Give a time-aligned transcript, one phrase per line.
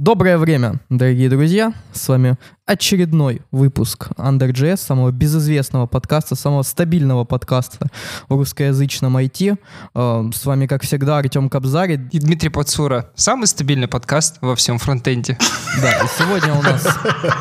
[0.00, 1.74] Доброе время, дорогие друзья.
[1.92, 2.38] С вами
[2.70, 7.88] очередной выпуск Under.js, самого безызвестного подкаста, самого стабильного подкаста
[8.28, 9.58] в русскоязычном IT.
[9.92, 11.98] Э, С вами, как всегда, Артем Кобзарь.
[12.12, 13.10] И Дмитрий Пацура.
[13.16, 15.36] Самый стабильный подкаст во всем фронтенде.
[15.82, 16.86] Да, и сегодня у нас...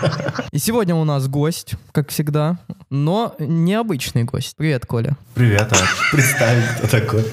[0.52, 2.58] И сегодня у нас гость, как всегда,
[2.90, 4.56] но необычный гость.
[4.56, 5.16] Привет, Коля.
[5.36, 5.78] Привет, а
[6.12, 7.26] представить, кто такой.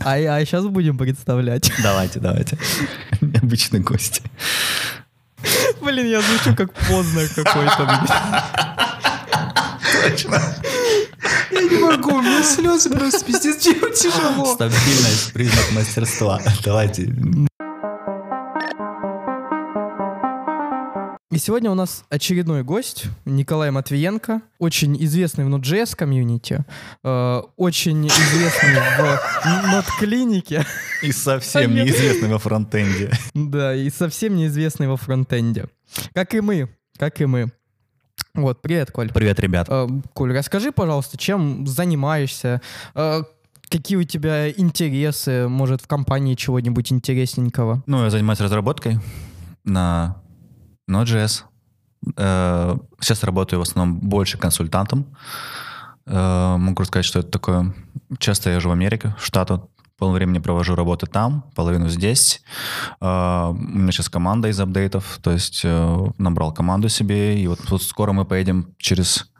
[0.00, 1.70] А, а сейчас будем представлять.
[1.82, 2.58] Давайте, давайте.
[3.20, 4.22] Необычный гость.
[5.80, 8.02] Блин, я звучу как Познер какой-то.
[10.02, 10.42] Точно.
[11.50, 13.56] Я не могу, у меня слезы просто пиздец
[14.00, 14.54] тяжело.
[14.54, 16.40] Стабильность, признак мастерства.
[16.64, 17.12] Давайте.
[21.36, 26.64] И сегодня у нас очередной гость, Николай Матвиенко, очень известный в Node.js комьюнити,
[27.04, 28.80] э, очень известный
[29.44, 30.64] в нод-клинике,
[31.02, 33.10] И совсем неизвестный во фронтенде.
[33.34, 35.66] да, и совсем неизвестный во фронтенде.
[36.14, 37.52] Как и мы, как и мы.
[38.32, 39.12] Вот, привет, Коль.
[39.12, 39.66] Привет, ребят.
[39.68, 42.62] Э, Коль, расскажи, пожалуйста, чем занимаешься,
[42.94, 43.24] Э,
[43.68, 47.82] какие у тебя интересы, может, в компании чего-нибудь интересненького?
[47.84, 49.00] Ну, я занимаюсь разработкой
[49.64, 50.16] на
[50.88, 51.44] Node.js.
[52.16, 55.16] Э, Сейчас работаю в основном больше консультантом.
[56.06, 57.74] Э, Могу сказать, что это такое.
[58.18, 59.62] Часто я живу в Америке, в Штатах.
[59.98, 62.42] Половину времени провожу работы там, половину здесь.
[63.00, 65.64] Э, У меня сейчас команда из апдейтов, то есть
[66.18, 69.30] набрал команду себе, и вот скоро мы поедем через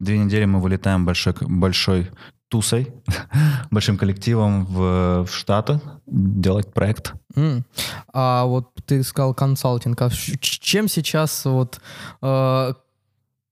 [0.00, 2.10] две недели мы вылетаем большой, большой
[2.52, 2.92] тусой,
[3.70, 7.14] большим коллективом в, в Штаты делать проект.
[7.34, 7.64] М.
[8.12, 10.02] А вот ты сказал консалтинг.
[10.02, 11.80] А чем сейчас вот
[12.20, 12.74] э,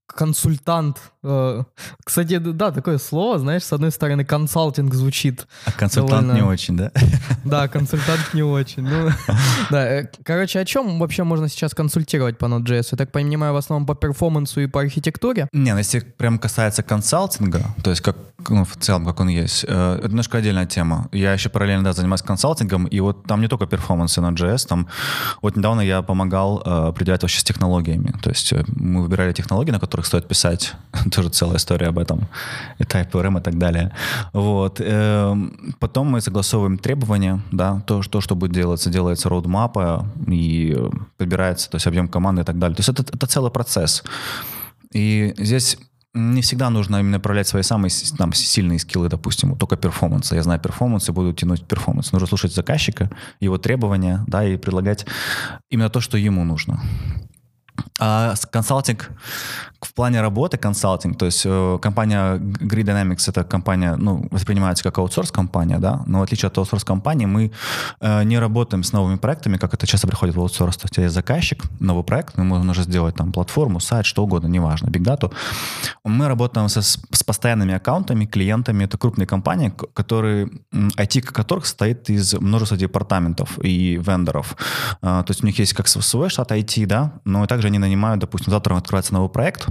[0.06, 1.12] консультант?
[1.22, 1.62] Э,
[2.04, 5.46] кстати, да, такое слово, знаешь, с одной стороны консалтинг звучит.
[5.64, 6.32] А консультант Довольно.
[6.32, 6.90] не очень, да?
[7.44, 8.82] Да, консультант не очень.
[8.82, 9.10] Ну,
[9.70, 12.88] да, э, короче, о чем вообще можно сейчас консультировать по Node.js?
[12.92, 15.48] Я так понимаю, в основном по перформансу и по архитектуре?
[15.53, 18.16] Не, ну если прям касается консалтинга, то есть как,
[18.48, 21.08] ну, в целом, как он есть, э, это немножко отдельная тема.
[21.12, 24.88] Я еще параллельно, да, занимаюсь консалтингом, и вот там не только перформансы на JS, там
[25.42, 28.12] вот недавно я помогал определять вообще с технологиями.
[28.22, 30.75] То есть мы выбирали технологии, на которых стоит писать,
[31.10, 32.28] тоже целая история об этом,
[32.78, 33.93] и TypeORM и так далее.
[34.32, 34.81] Вот.
[34.81, 40.76] эм, Потом мы согласовываем требования, да, то, что, что будет делаться, делается roadmap а и
[41.19, 42.76] выбирается, то есть объем команды и так далее.
[42.76, 44.04] То есть это, это целый процесс.
[44.93, 45.78] И здесь
[46.12, 50.34] не всегда нужно именно проявлять свои самые там, сильные skill ы, допустим, только performance а.
[50.34, 52.12] Я знаю performance и буду тянуть performance.
[52.12, 55.06] Нужно слушать заказчика, его требования, да, и предлагать
[55.70, 56.81] именно то, что ему нужно.
[57.98, 59.10] А консалтинг
[59.80, 64.98] в плане работы консалтинг, то есть э, компания Grid Dynamics это компания, ну, воспринимается как
[64.98, 67.50] аутсорс компания, да, но в отличие от аутсорс компании мы
[68.00, 70.76] э, не работаем с новыми проектами, как это часто приходит в аутсорс.
[70.76, 74.48] То есть есть заказчик, новый проект, мы можем уже сделать там платформу, сайт, что угодно,
[74.48, 75.32] неважно, Data.
[76.04, 82.34] Мы работаем со- с, постоянными аккаунтами, клиентами, это крупные компании, которые, IT которых состоит из
[82.34, 84.56] множества департаментов и вендоров.
[85.00, 88.20] А, То есть у них есть как свой штат IT, да, но также они нанимают,
[88.20, 89.69] допустим, завтра открывается новый проект,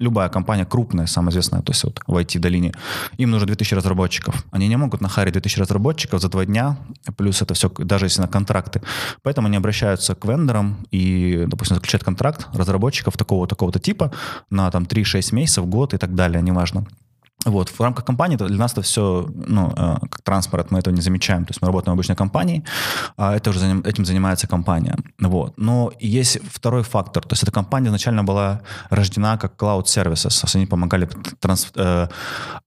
[0.00, 2.72] любая компания крупная, самая известная, то есть вот в IT-долине,
[3.18, 4.44] им нужно 2000 разработчиков.
[4.50, 6.78] Они не могут нахарить 2000 разработчиков за два дня,
[7.16, 8.80] плюс это все, даже если на контракты.
[9.22, 14.10] Поэтому они обращаются к вендорам и, допустим, заключают контракт разработчиков такого-такого-то типа
[14.48, 16.86] на там 3-6 месяцев, год и так далее, неважно.
[17.46, 21.00] Вот, в рамках компании для нас это все, ну, э, как транспорт, мы этого не
[21.00, 21.44] замечаем.
[21.44, 22.62] То есть мы работаем в обычной компании,
[23.16, 24.96] а это уже этим занимается компания.
[25.18, 25.54] Вот.
[25.56, 27.22] Но есть второй фактор.
[27.22, 30.56] То есть эта компания изначально была рождена как cloud services.
[30.56, 31.08] Они помогали
[31.40, 32.08] транс- э,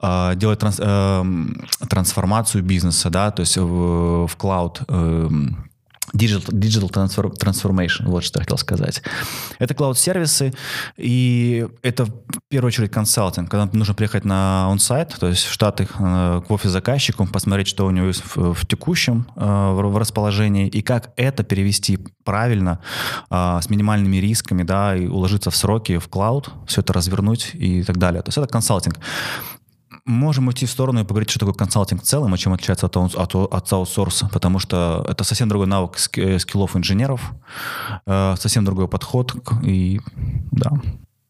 [0.02, 5.70] э, делать транс- эм, трансформацию бизнеса, да, то есть в, в cloud эм,
[6.12, 9.02] Digital, digital transformation, вот что я хотел сказать.
[9.58, 10.54] Это клауд-сервисы,
[10.98, 12.12] и это в
[12.50, 16.70] первую очередь консалтинг, когда нужно приехать на онсайт, то есть в Штаты э, к офис
[16.72, 21.44] заказчику, посмотреть, что у него есть в, в текущем э, в расположении, и как это
[21.44, 22.80] перевести правильно,
[23.32, 27.82] э, с минимальными рисками, да, и уложиться в сроки в клауд, все это развернуть и
[27.84, 28.22] так далее.
[28.22, 29.00] То есть это консалтинг.
[30.06, 32.98] Можем уйти в сторону и поговорить, что такое консалтинг в целом, и чем отличается от,
[32.98, 37.32] от, от аутсорса, потому что это совсем другой навык э, скиллов инженеров,
[38.06, 39.34] э, совсем другой подход,
[39.64, 40.02] и
[40.52, 40.72] да.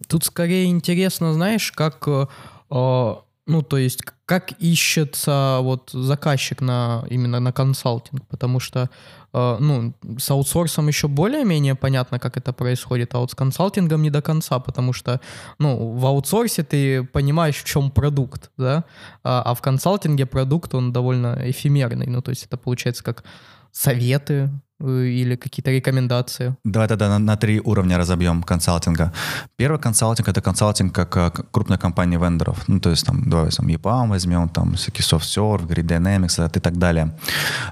[0.07, 2.25] Тут скорее интересно, знаешь, как, э,
[2.71, 3.15] э,
[3.45, 8.89] ну, то есть, как ищется вот заказчик на именно на консалтинг, потому что,
[9.33, 14.21] ну, с аутсорсом еще более-менее понятно, как это происходит, а вот с консалтингом не до
[14.21, 15.19] конца, потому что,
[15.59, 18.85] ну, в аутсорсе ты понимаешь, в чем продукт, да,
[19.23, 23.23] а, а в консалтинге продукт, он довольно эфемерный, ну, то есть это получается как
[23.71, 26.55] советы, э, или какие-то рекомендации?
[26.63, 29.13] Давай тогда на, на три уровня разобьем консалтинга.
[29.55, 32.67] Первый консалтинг— это консалтинг как, как крупная компания вендоров.
[32.67, 36.77] Ну, то есть там, давай там EPAM возьмем, там всякие SoftServe, Grid Dynamics и так
[36.77, 37.17] далее.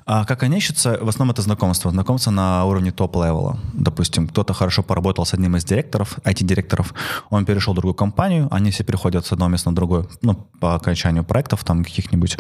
[0.06, 0.98] А как они ищутся?
[1.02, 1.92] В основном это знакомство.
[1.92, 3.60] Знакомство на уровне top-level а.
[3.74, 6.94] Допустим, кто-то хорошо поработал с одним из директоров, IT-директоров,
[7.30, 10.76] он перешел в другую компанию, они все переходят с одного места на другое, ну, по
[10.76, 12.38] окончанию проектов там каких-нибудь.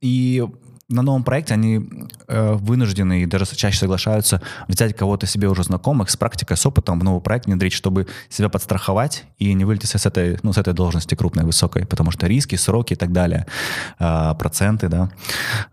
[0.00, 0.44] И
[0.88, 1.80] на новом проекте они
[2.28, 7.00] э, вынуждены и даже чаще соглашаются взять кого-то себе уже знакомых с практикой, с опытом
[7.00, 10.74] в новый проект внедрить, чтобы себя подстраховать и не вылететь с этой, ну, с этой
[10.74, 13.46] должности крупной, высокой, потому что риски, сроки и так далее,
[13.98, 15.10] э, проценты, да.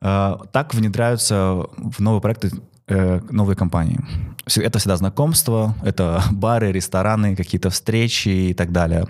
[0.01, 2.51] Э, так внедряются в новые проекты
[2.87, 3.99] э, новые компании.
[4.57, 9.07] Это всегда знакомство, это бары, рестораны, какие-то встречи и так далее.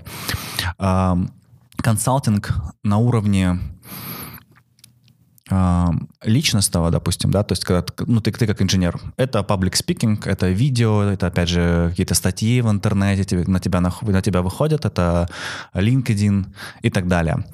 [1.77, 2.53] Консалтинг
[2.83, 3.59] на уровне
[6.23, 10.49] личностного, допустим, да, то есть когда ну, ты, ты как инженер, это public speaking, это
[10.49, 14.85] видео, это, опять же, какие-то статьи в интернете тебе, на, тебя, на, на тебя выходят,
[14.85, 15.29] это
[15.73, 16.45] LinkedIn
[16.81, 17.45] и так далее.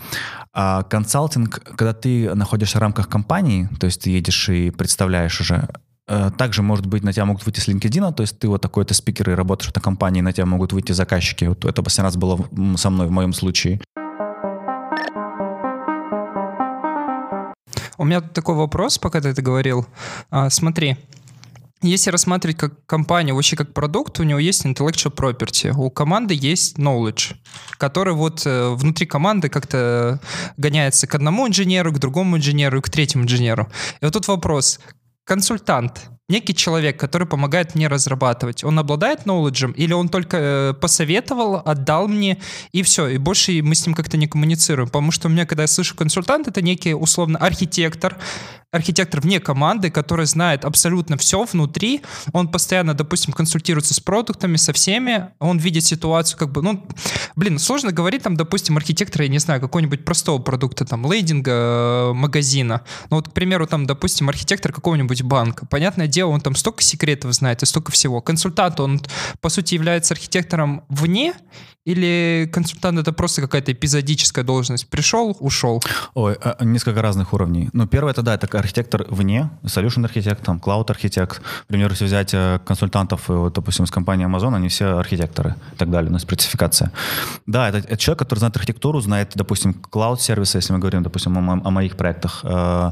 [0.54, 5.68] А консалтинг, когда ты находишься в рамках компании, то есть ты едешь и представляешь уже
[6.08, 8.94] э, также, может быть, на тебя могут выйти с LinkedIn, то есть ты вот такой-то
[8.94, 11.46] спикер и работаешь этой компании, на тебя могут выйти заказчики.
[11.46, 12.46] Вот это последний раз было
[12.78, 13.82] со мной в моем случае.
[18.00, 19.86] У меня такой вопрос, пока ты это говорил.
[20.32, 20.96] А, смотри,
[21.82, 26.78] если рассматривать как компанию, вообще как продукт, у него есть intellectual property, у команды есть
[26.78, 27.36] knowledge,
[27.78, 30.22] который вот э, внутри команды как-то
[30.56, 33.68] гоняется к одному инженеру, к другому инженеру и к третьему инженеру.
[34.00, 34.80] И вот тут вопрос.
[35.26, 41.62] Консультант некий человек, который помогает мне разрабатывать, он обладает knowledge или он только э, посоветовал,
[41.66, 42.40] отдал мне,
[42.72, 44.88] и все, и больше мы с ним как-то не коммуницируем.
[44.88, 48.18] Потому что у меня, когда я слышу консультант, это некий, условно, архитектор,
[48.72, 52.02] архитектор вне команды, который знает абсолютно все внутри,
[52.34, 56.88] он постоянно, допустим, консультируется с продуктами, со всеми, он видит ситуацию, как бы, ну,
[57.36, 62.14] блин, сложно говорить, там, допустим, архитектора, я не знаю, какого-нибудь простого продукта, там, лейдинга, э,
[62.14, 62.82] магазина.
[63.10, 65.66] Ну, вот, к примеру, там, допустим, архитектор какого-нибудь банка.
[65.66, 68.22] Понятное дело, дело, он там столько секретов знает и столько всего.
[68.22, 69.02] Консультант, он,
[69.40, 71.34] по сути, является архитектором вне
[71.90, 74.88] или консультант это просто какая-то эпизодическая должность?
[74.88, 75.82] Пришел, ушел?
[76.14, 77.70] Ой, а, несколько разных уровней.
[77.74, 81.42] Ну, первое, это да, это архитектор вне, solution архитект, там, cloud архитект.
[81.68, 85.78] Например, если взять э, консультантов, э, вот, допустим, с компании Amazon, они все архитекторы и
[85.78, 86.92] так далее, у нас спецификация.
[87.48, 91.54] Да, это, это человек, который знает архитектуру, знает, допустим, cloud-сервисы, если мы говорим, допустим, о,
[91.54, 92.92] о моих проектах, э,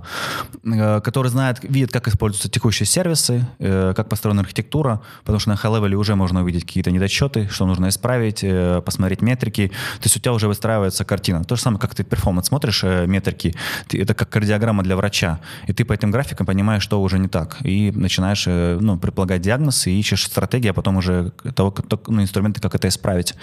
[0.64, 5.56] э, который знает, видит, как используются текущие сервисы, э, как построена архитектура, потому что на
[5.56, 10.20] high-level уже можно увидеть какие-то недочеты, что нужно исправить, э, посмотреть метрики, то есть у
[10.20, 11.44] тебя уже выстраивается картина.
[11.44, 13.54] То же самое, как ты перформанс смотришь, э, метрики,
[13.90, 17.28] ты, это как кардиограмма для врача, и ты по этим графикам понимаешь, что уже не
[17.28, 21.76] так, и начинаешь э, ну, предполагать диагноз, и ищешь стратегии, а потом уже того,
[22.08, 23.36] ну, инструменты, как это исправить.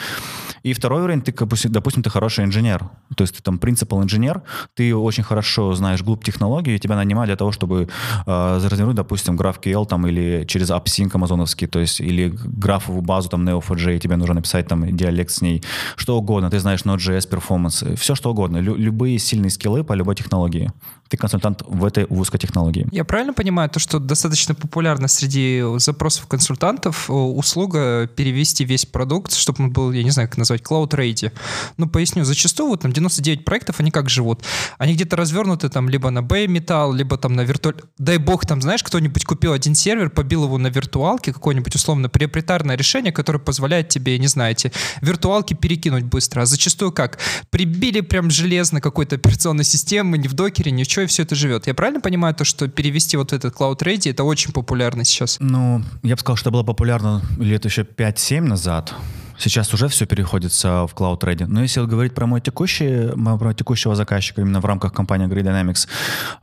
[0.63, 1.35] И второй уровень, ты,
[1.69, 2.85] допустим, ты хороший инженер,
[3.17, 4.43] то есть ты там принципал инженер,
[4.75, 7.89] ты очень хорошо знаешь глубь технологии, тебя нанимают для того, чтобы
[8.27, 12.33] э, развернуть, допустим, GraphQL там или через AppSync амазоновский, то есть или
[12.65, 14.85] графовую базу там Neo4j, тебе нужно написать там
[15.25, 15.63] диалект с ней,
[15.97, 20.15] что угодно, ты знаешь Node.js, Performance, все что угодно, Лю- любые сильные скиллы по любой
[20.15, 20.71] технологии.
[21.09, 22.87] Ты консультант в этой узкой технологии.
[22.91, 29.33] Я правильно понимаю, то, что достаточно популярно среди запросов консультантов э, услуга перевести весь продукт,
[29.35, 31.31] чтобы он был, я не знаю, как назвать, cloud ready.
[31.77, 34.45] Ну, поясню, зачастую вот там 99 проектов, они как живут?
[34.79, 37.77] Они где-то развернуты там либо на Bay Metal, либо там на виртуаль...
[37.99, 42.77] Дай бог, там, знаешь, кто-нибудь купил один сервер, побил его на виртуалке, какое-нибудь условно приоритарное
[42.77, 44.73] решение, которое позволяет тебе, не знаете,
[45.15, 46.43] виртуалки перекинуть быстро.
[46.43, 47.19] А зачастую как?
[47.51, 51.67] Прибили прям железно какой-то операционной системы, не в докере, ничего, и все это живет.
[51.67, 55.37] Я правильно понимаю то, что перевести вот этот Cloud Ready, это очень популярно сейчас?
[55.41, 58.95] Ну, я бы сказал, что было популярно лет еще 5-7 назад.
[59.39, 61.47] Сейчас уже все переходится в Cloud Ready.
[61.47, 65.89] Но если говорить про мой текущий, про текущего заказчика именно в рамках компании Grid Dynamics,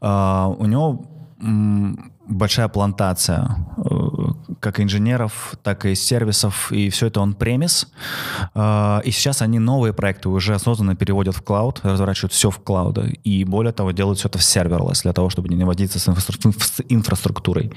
[0.02, 1.06] uh, у него
[2.28, 3.90] большая плантация э,
[4.62, 7.88] как инженеров, так и сервисов, и все это он премис.
[8.56, 12.98] Э, и сейчас они новые проекты уже осознанно переводят в клауд, разворачивают все в клауд,
[13.24, 16.08] и более того, делают все это в серверлess, для того, чтобы не водиться с,
[16.88, 17.74] инфраструктурой.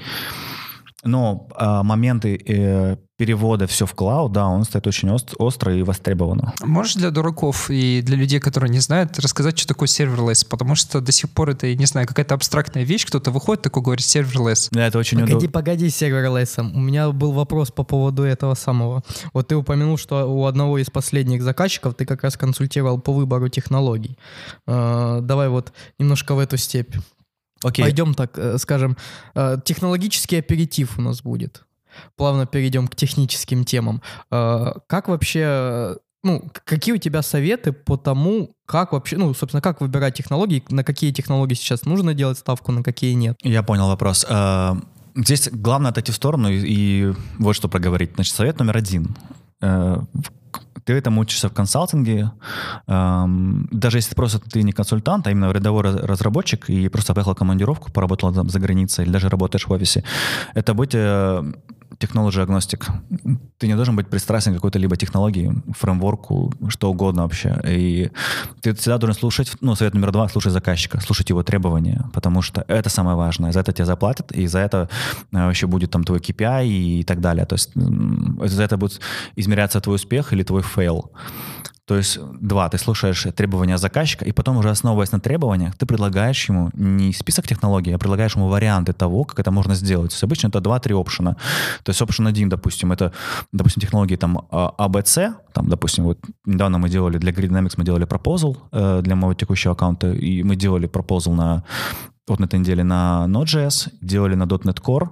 [1.03, 5.83] Но э, моменты э, перевода все в клауд, да, он стоит очень ост- остро и
[5.83, 6.53] востребованно.
[6.61, 10.45] Можешь для дураков и для людей, которые не знают, рассказать, что такое serverless?
[10.47, 14.05] Потому что до сих пор это, не знаю, какая-то абстрактная вещь, кто-то выходит такой говорит
[14.05, 14.67] serverless.
[14.71, 15.51] Да, это очень Погоди, удобно.
[15.51, 16.59] погоди, serverless.
[16.59, 19.03] У меня был вопрос по поводу этого самого.
[19.33, 23.47] Вот ты упомянул, что у одного из последних заказчиков ты как раз консультировал по выбору
[23.49, 24.17] технологий.
[24.67, 26.95] Э, давай вот немножко в эту степь.
[27.63, 27.83] Окей.
[27.83, 28.97] Пойдем так, э, скажем,
[29.33, 31.64] э, технологический аперитив у нас будет.
[32.15, 34.01] Плавно перейдем к техническим темам.
[34.31, 39.61] Э, Как вообще, э, ну, какие у тебя советы по тому, как вообще, ну, собственно,
[39.61, 43.37] как выбирать технологии, на какие технологии сейчас нужно делать ставку, на какие нет?
[43.43, 44.25] Я понял вопрос.
[44.29, 44.75] Э,
[45.17, 48.11] Здесь главное отойти в сторону и, вот что проговорить.
[48.15, 49.15] Значит, совет номер один.
[50.85, 52.31] Э, Ты этому учишься в консалтинге.
[52.87, 57.37] Даже если просто ты не консультант, а именно рядовой раз- разработчик и просто поехал в
[57.37, 60.03] командировку, поработал там за границей или даже работаешь в офисе,
[60.53, 61.43] это быть э,
[61.99, 62.87] технологий агностик.
[63.57, 67.59] Ты не должен быть пристрастен к какой-то либо технологии, фреймворку, что угодно вообще.
[67.67, 68.11] И
[68.61, 72.65] ты всегда должен слушать, ну, совет номер два, слушать заказчика, слушать его требования, потому что
[72.67, 73.51] это самое важное.
[73.51, 74.89] За это тебе заплатят, и за это
[75.31, 77.45] э, вообще будет там твой KPI и так далее.
[77.45, 78.99] То есть за это будет
[79.37, 81.11] измеряться твой успех или твой fail.
[81.85, 86.49] То есть, два, ты слушаешь требования заказчика, и потом уже основываясь на требованиях, ты предлагаешь
[86.49, 90.09] ему не список технологий, а предлагаешь ему варианты того, как это можно сделать.
[90.09, 91.35] То есть обычно это два-три option а.
[91.83, 93.11] То есть option один, допустим, это,
[93.51, 97.85] допустим, технологии там а, ABC, там, допустим, вот недавно мы делали для Grid Dynamics, мы
[97.85, 101.63] делали proposal э, для моего текущего аккаунта, и мы делали proposal на
[102.27, 105.09] вот на этой неделе на Node.js, делали на .NET Core,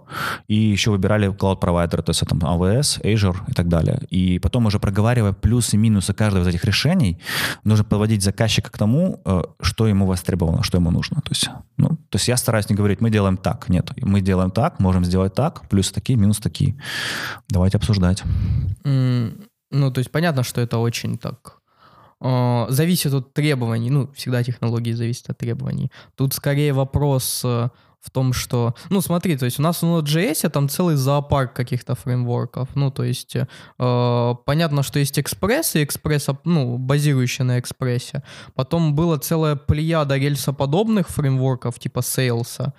[0.47, 4.01] и еще выбирали cloud-провайдеры, то есть там AWS, Azure и так далее.
[4.09, 7.19] И потом уже проговаривая плюсы и минусы каждого из этих решений,
[7.63, 11.17] нужно подводить заказчика к тому, э, что ему востребовано, что ему нужно.
[11.17, 13.69] То есть, ну, то есть я стараюсь не говорить, мы делаем так.
[13.69, 16.75] Нет, мы делаем так, можем сделать так, плюсы такие, минусы такие.
[17.49, 18.23] Давайте обсуждать.
[18.85, 19.33] М,
[19.71, 21.62] Ну, то есть понятно, что это очень так
[22.23, 23.89] э, зависит от требований.
[23.89, 25.91] Ну, всегда технологии зависят от требований.
[26.15, 27.69] Тут скорее вопрос э,
[28.03, 28.73] в том, что...
[28.89, 32.75] Ну, смотри, то есть у нас в Node.js там целый зоопарк каких-то фреймворков.
[32.75, 38.23] Ну, то есть э, понятно, что есть экспресс и экспресс, ну, базирующий на экспрессе.
[38.55, 42.73] Потом была целая плеяда рельсоподобных фреймворков типа Sales.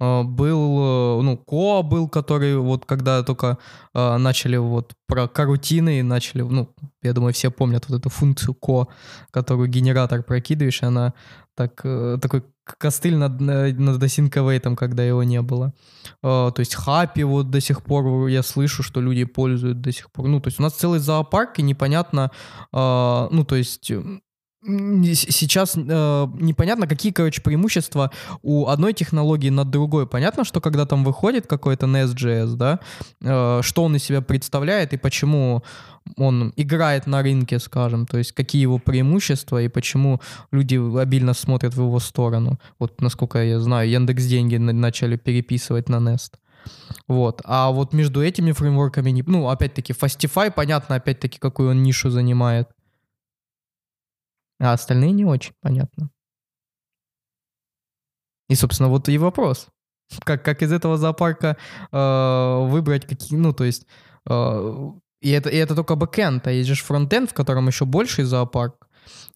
[0.00, 3.58] Э, Был, э, ну, Коа был, который вот когда только
[3.94, 6.68] э, начали вот про карутины, начали, ну,
[7.02, 8.88] я думаю, все помнят вот эту функцию ко,
[9.30, 11.14] которую генератор прокидываешь, и она
[11.56, 11.82] так,
[12.20, 12.42] такой
[12.78, 15.72] костыль над, на- над осинковейтом, когда его не было.
[16.22, 20.26] То есть хапи вот до сих пор я слышу, что люди пользуют до сих пор.
[20.26, 22.32] Ну, то есть у нас целый зоопарк, и непонятно,
[22.72, 23.92] ну, то есть
[24.64, 28.10] сейчас э, непонятно, какие, короче, преимущества
[28.42, 30.06] у одной технологии над другой.
[30.06, 32.80] Понятно, что когда там выходит какой-то Nest.js, да,
[33.22, 35.62] э, что он из себя представляет и почему
[36.16, 40.20] он играет на рынке, скажем, то есть какие его преимущества и почему
[40.52, 42.58] люди обильно смотрят в его сторону.
[42.78, 46.34] Вот, насколько я знаю, Яндекс деньги на- начали переписывать на Nest.
[47.08, 47.42] Вот.
[47.44, 52.68] А вот между этими фреймворками, ну, опять-таки, Fastify, понятно, опять-таки, какую он нишу занимает.
[54.60, 56.10] А остальные не очень понятно.
[58.48, 59.68] И, собственно, вот и вопрос.
[60.24, 61.56] Как, как из этого зоопарка
[61.90, 63.86] э, выбрать какие, ну, то есть,
[64.28, 64.90] э,
[65.22, 68.86] и, это, и это только бэкэнд, а есть же фронтенд, в котором еще больший зоопарк.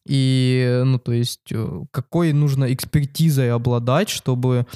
[0.05, 4.67] И, ну, то есть, э, какой нужно экспертизой обладать, чтобы,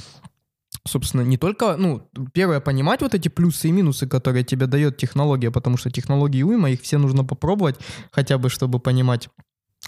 [0.86, 5.52] собственно, не только, ну, первое, понимать вот эти плюсы и минусы, которые тебе дает технология,
[5.52, 7.78] потому что технологии уйма, их все нужно попробовать,
[8.12, 9.30] хотя бы, чтобы понимать,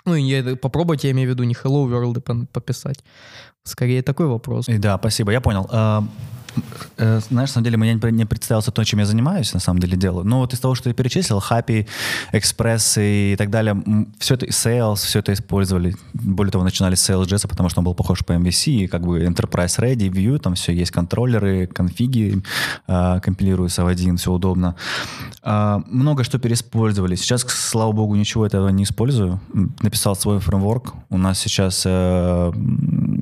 [0.06, 3.04] ну, я, попробовать, я имею в виду, не Hello World пон- пописать.
[3.66, 4.70] Скорее такой вопрос.
[4.70, 5.68] И да, спасибо, я понял.
[5.72, 6.04] А,
[6.98, 9.98] э, Знаешь, на самом деле, мне не- представился то, чем я занимаюсь, на самом деле
[9.98, 10.24] делаю.
[10.24, 11.88] Но вот из того, что ты перечислил, Happy,
[12.32, 13.76] Express и так далее,
[14.20, 15.96] все это, Sales, все это использовали.
[16.14, 19.20] Более того, начинали с Sales.js, потому что он был похож по MVC, и как бы
[19.26, 22.44] Enterprise Ready, View, там все есть, контроллеры, конфиги,
[22.88, 24.76] а, компилируются в один, все удобно.
[25.42, 27.16] А, Много что переиспользовали.
[27.16, 29.40] Сейчас, слава богу, ничего этого не использую.
[29.82, 30.94] Написал свой фреймворк.
[31.10, 32.52] У нас сейчас э,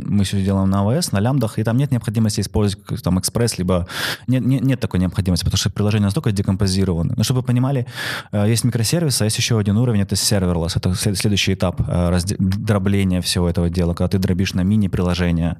[0.06, 3.88] мы все делаем на AWS, на лямбдах, и там нет необходимости использовать там экспресс, либо
[4.28, 7.14] нет, нет, нет такой необходимости, потому что приложения настолько декомпозированы.
[7.16, 7.86] Но чтобы вы понимали,
[8.32, 10.74] э, есть микросервисы, а есть еще один уровень, это serverless.
[10.76, 15.58] Это след- следующий этап э, дробления всего этого дела, когда ты дробишь на мини-приложения.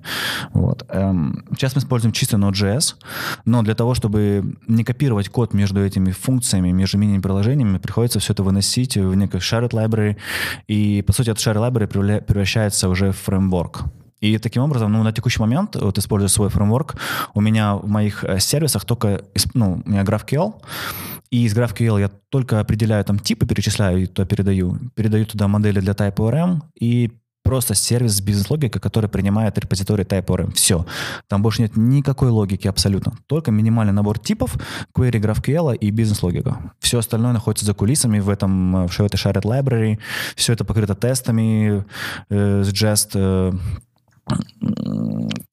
[0.54, 0.86] Вот.
[0.90, 2.96] Эм, Сейчас мы используем чисто Node.js,
[3.46, 8.44] но для того, чтобы не копировать код между этими функциями, между мини-приложениями, приходится все это
[8.44, 10.18] выносить в некую shared library,
[10.68, 13.86] и, по сути, этот shared library превращается уже в фреймворк.
[14.24, 16.96] И таким образом, ну, на текущий момент, вот используя свой фреймворк,
[17.34, 19.22] у меня в моих э, сервисах только,
[19.54, 20.54] ну, у меня GraphQL,
[21.30, 24.80] и из GraphQL я только определяю там типы, перечисляю и туда передаю.
[24.96, 27.12] Передаю туда модели для TypeORM и
[27.44, 30.54] просто сервис с бизнес-логикой, который принимает репозиторий TypeORM.
[30.54, 30.86] Все.
[31.28, 33.18] Там больше нет никакой логики абсолютно.
[33.28, 34.56] Только минимальный набор типов,
[34.96, 36.72] query GraphQL и бизнес-логика.
[36.80, 40.00] Все остальное находится за кулисами в этом, э, в этой shared library.
[40.38, 41.84] Все это покрыто тестами
[42.30, 43.52] э, с Jest, э,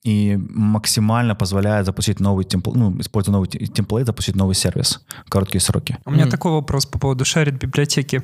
[0.03, 5.61] и максимально позволяет запустить новый темплейт, ну, используя новый темплейт, запустить новый сервис в короткие
[5.61, 5.99] сроки.
[6.05, 6.31] У меня mm.
[6.31, 8.23] такой вопрос по поводу шарит библиотеки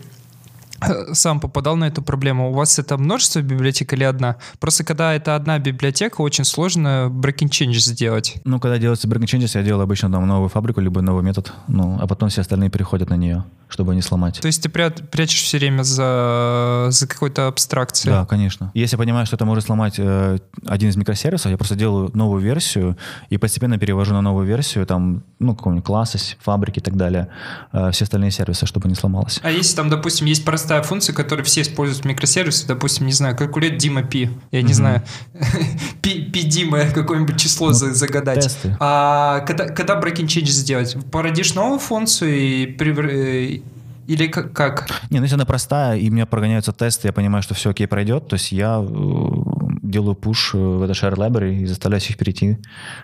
[1.12, 2.50] сам попадал на эту проблему.
[2.50, 4.37] У вас это множество библиотек или одна?
[4.59, 8.37] Просто когда это одна библиотека, очень сложно breaking changes сделать.
[8.45, 11.99] Ну, когда делается breaking changes, я делаю обычно там новую фабрику, либо новый метод, ну,
[12.00, 14.40] а потом все остальные переходят на нее, чтобы не сломать.
[14.40, 18.12] То есть ты пря прячешь все время за, за какой-то абстракцией?
[18.12, 18.71] Да, конечно.
[18.75, 22.42] Если я понимаю, что это может сломать э, один из микросервисов, я просто делаю новую
[22.42, 22.97] версию
[23.30, 27.28] и постепенно перевожу на новую версию, там, ну, какого-нибудь класса, фабрики и так далее,
[27.73, 29.40] э, все остальные сервисы, чтобы не сломалось.
[29.42, 33.13] А если там, допустим, есть просто простая функция, которую все используют в микросервисе, допустим, не
[33.13, 35.03] знаю, калькулят Дима Пи, я не знаю,
[36.03, 38.59] Пи, Дима, какое-нибудь число загадать.
[38.81, 40.97] А когда, breaking change сделать?
[41.13, 43.63] Породишь новую функцию и при,
[44.09, 44.89] или как?
[45.11, 47.87] Не, ну если она простая, и у меня прогоняются тесты, я понимаю, что все окей
[47.87, 49.56] пройдет, то есть я э,
[49.87, 52.59] делаю пуш э, в это share library и заставляю их перейти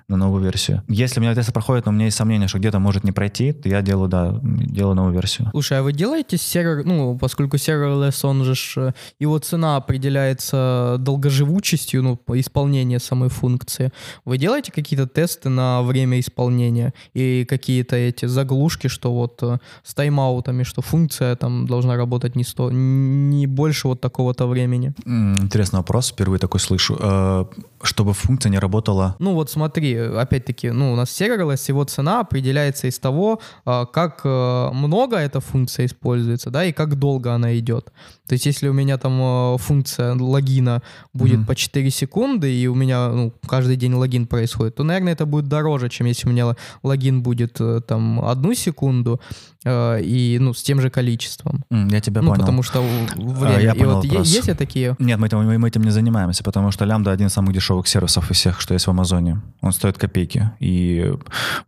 [0.09, 0.83] на новую версию.
[0.89, 3.53] Если у меня тесты проходят, но у меня есть сомнение, что где-то может не пройти,
[3.53, 5.49] то я делаю, да, делаю новую версию.
[5.53, 12.03] Слушай, а вы делаете сервер, ну, поскольку serverless, он же, э, его цена определяется долгоживучестью,
[12.03, 13.93] ну, исполнения самой функции.
[14.25, 19.43] Вы делаете какие-то тесты на время исполнения и какие-то эти заглушки, что вот
[19.83, 24.93] с тайм-аутами, что функция там должна работать не, сто, не больше вот такого-то времени.
[25.07, 26.97] Интересный вопрос, впервые такой слышу.
[27.01, 27.45] Э,
[27.83, 29.17] чтобы функция не работала...
[29.19, 34.21] Ну вот смотри, опять-таки, ну у нас serverless, его цена определяется из того, э, как
[34.25, 37.93] э, много эта функция используется, да, и как долго она идет.
[38.29, 41.47] То есть если у меня там функция логина будет mm-hmm.
[41.47, 45.49] по 4 секунды, и у меня ну, каждый день логин происходит, то, наверное, это будет
[45.49, 49.21] дороже, чем если у меня логин будет там одну секунду,
[49.67, 51.65] и ну, с тем же количеством.
[51.71, 52.41] Я тебя ну, понял.
[52.41, 52.83] потому что
[53.17, 53.57] время.
[53.57, 54.29] А, я и понял вот вопрос.
[54.29, 54.97] есть такие?
[54.99, 58.31] Нет, мы этим, мы этим не занимаемся, потому что лямбда один из самых дешевых сервисов
[58.31, 59.41] из всех, что есть в Амазоне.
[59.61, 60.51] Он стоит копейки.
[60.61, 61.13] И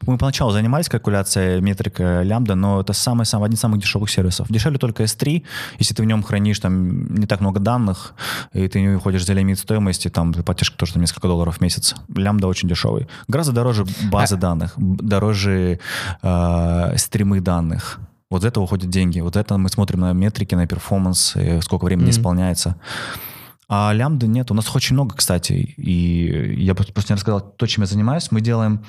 [0.06, 4.46] мы поначалу занимались калькуляцией метрика лямбда, но это самый, самый, один из самых дешевых сервисов.
[4.50, 5.42] Дешевле только S3,
[5.78, 8.14] если ты в нем хранишь там не так много данных,
[8.52, 11.60] и ты не уходишь за лимит стоимости, там ты платишь тоже там, несколько долларов в
[11.60, 11.94] месяц.
[12.14, 13.08] Лямбда очень дешевый.
[13.26, 14.38] Гораздо дороже базы а...
[14.38, 15.80] данных, дороже
[16.22, 17.98] э, стримы данных.
[18.30, 19.20] Вот за это уходят деньги.
[19.20, 22.10] Вот это мы смотрим на метрики, на перформанс, сколько времени mm-hmm.
[22.10, 22.76] исполняется.
[23.68, 24.50] А лямбды нет.
[24.50, 25.52] У нас очень много, кстати.
[25.52, 28.30] И я просто не рассказал то, чем я занимаюсь.
[28.30, 28.84] Мы делаем,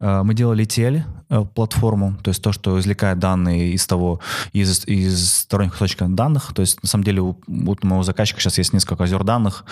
[0.00, 4.20] э, мы делали ETL э, платформу, то есть то, что извлекает данные из того,
[4.52, 6.52] из, из сторонних источников данных.
[6.54, 9.64] То есть на самом деле у, у моего заказчика сейчас есть несколько озер данных,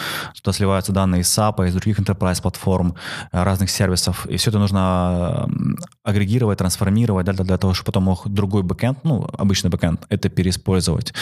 [0.43, 2.95] туда сливаются данные из SAP, из других enterprise платформ,
[3.33, 4.27] э, разных сервисов.
[4.27, 5.49] И все это нужно
[6.03, 11.15] агрегировать, трансформировать для, для того, чтобы потом мог другой бэкэнд, ну, обычный бэкэнд, это переиспользовать,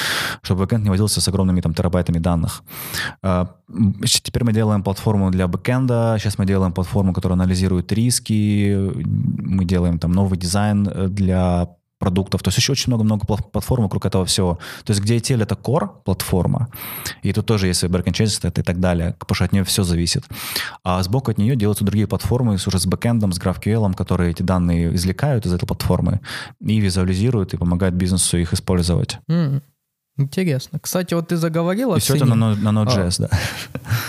[0.43, 2.62] чтобы бэкэнд не возился с огромными там терабайтами данных.
[3.22, 3.57] А,
[4.04, 9.98] теперь мы делаем платформу для бэкэнда, сейчас мы делаем платформу, которая анализирует риски, мы делаем
[9.98, 12.42] там новый дизайн э, для продуктов.
[12.42, 14.59] То есть еще очень много-много платформ вокруг этого всего.
[14.85, 16.68] То есть где ETL— это core платформа,
[17.22, 20.24] и тут тоже есть backend это и так далее, потому что от нее все зависит.
[20.85, 24.94] А сбоку от нее делаются другие платформы уже с бэкэндом, с GraphQL, которые эти данные
[24.94, 26.20] извлекают из этой платформы
[26.61, 29.18] и визуализируют, и помогают бизнесу их использовать.
[29.28, 29.62] Mm.
[30.18, 30.81] Интересно.
[30.81, 32.16] Кстати, вот ты заговорил о И цене.
[32.18, 33.38] все это на, на Node.js, а, да.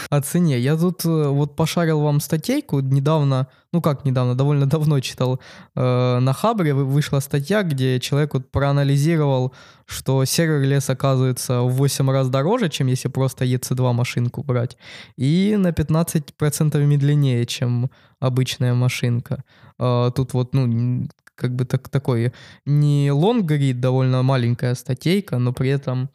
[0.17, 0.60] О цене.
[0.60, 5.39] Я тут э, вот пошарил вам статейку недавно, ну как недавно, довольно давно читал,
[5.76, 9.54] э, на Хабре вышла статья, где человек вот проанализировал,
[9.86, 14.78] что сервер лес оказывается в 8 раз дороже, чем если просто EC2 машинку брать,
[15.15, 19.43] и на 15% медленнее, чем обычная машинка.
[19.78, 21.08] Э, тут вот, ну,
[21.39, 22.34] как бы так, такой
[22.65, 26.10] не лонгрид, довольно маленькая статейка, но при этом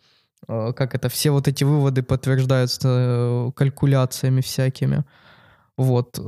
[0.49, 5.05] э, как это, все вот эти выводы подтверждаются э, калькуляциями всякими.
[5.77, 6.21] Вот.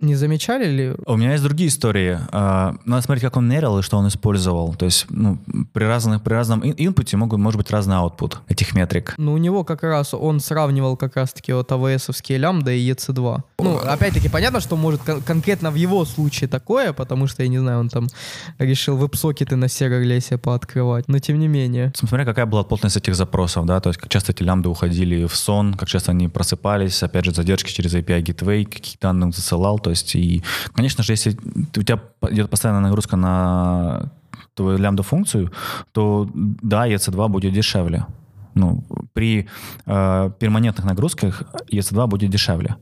[0.00, 0.94] Не замечали ли?
[1.06, 2.18] У меня есть другие истории.
[2.32, 4.74] А, надо смотреть, как он мерил и что он использовал.
[4.74, 5.38] То есть ну,
[5.72, 9.14] при, разных, при разном инпуте могут, может быть разный output этих метрик.
[9.18, 13.40] Ну, у него как раз он сравнивал как раз-таки вот АВСовские лямбда и EC2.
[13.58, 17.58] Ну, опять-таки, понятно, что может кон- конкретно в его случае такое, потому что, я не
[17.58, 18.06] знаю, он там
[18.58, 21.92] решил веб-сокеты на сервер-лесе пооткрывать, но тем не менее.
[21.94, 25.36] Смотря какая была плотность этих запросов, да, то есть как часто эти лямбды уходили в
[25.36, 29.78] сон, как часто они просыпались, опять же, задержки через API Gateway, какие данные он засылал,
[29.78, 30.42] то есть и,
[30.74, 31.36] конечно же, если
[31.76, 32.00] у тебя
[32.30, 34.10] идет постоянная нагрузка на
[34.54, 35.52] твою лямбда-функцию,
[35.92, 38.06] то да, EC2 будет дешевле.
[38.54, 39.48] Ну, при
[39.86, 42.76] э, перманентных нагрузках EC2 будет дешевле.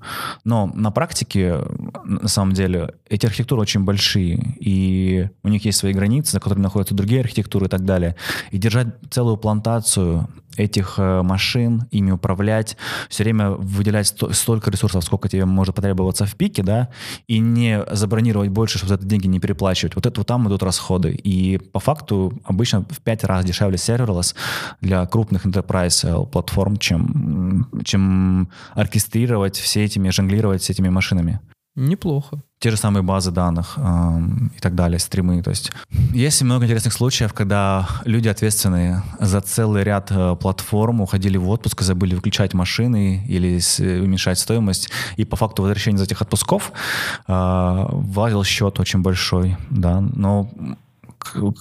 [0.44, 1.58] Но на практике
[2.04, 6.62] на самом деле, эти архитектуры очень большие, и у них есть свои границы, за которыми
[6.62, 8.16] находятся другие архитектуры и так далее.
[8.50, 12.76] И держать целую плантацию этих э, машин, ими управлять,
[13.08, 16.88] все время выделять столько ресурсов, сколько тебе может потребоваться в пике, да,
[17.26, 19.94] и не забронировать больше, чтобы за это деньги не переплачивать.
[19.94, 21.12] Вот это вот там идут расходы.
[21.12, 24.34] И по факту обычно в пять раз дешевле serverless
[24.80, 31.40] для крупных enterprise платформ, чем, чем оркестрировать все этими, жонглировать с этими машинами.
[31.80, 32.42] Неплохо.
[32.58, 34.18] Те же самые базы данных э,
[34.56, 35.40] и так далее, стримы.
[35.42, 35.70] То есть
[36.12, 41.82] есть много интересных случаев, когда люди, ответственные за целый ряд э, платформ, уходили в отпуск,
[41.82, 46.72] забыли выключать машины или с, э, уменьшать стоимость, и по факту возвращения из этих отпусков
[47.28, 49.56] э, влазил счет очень большой.
[49.70, 50.00] Да?
[50.00, 50.50] Но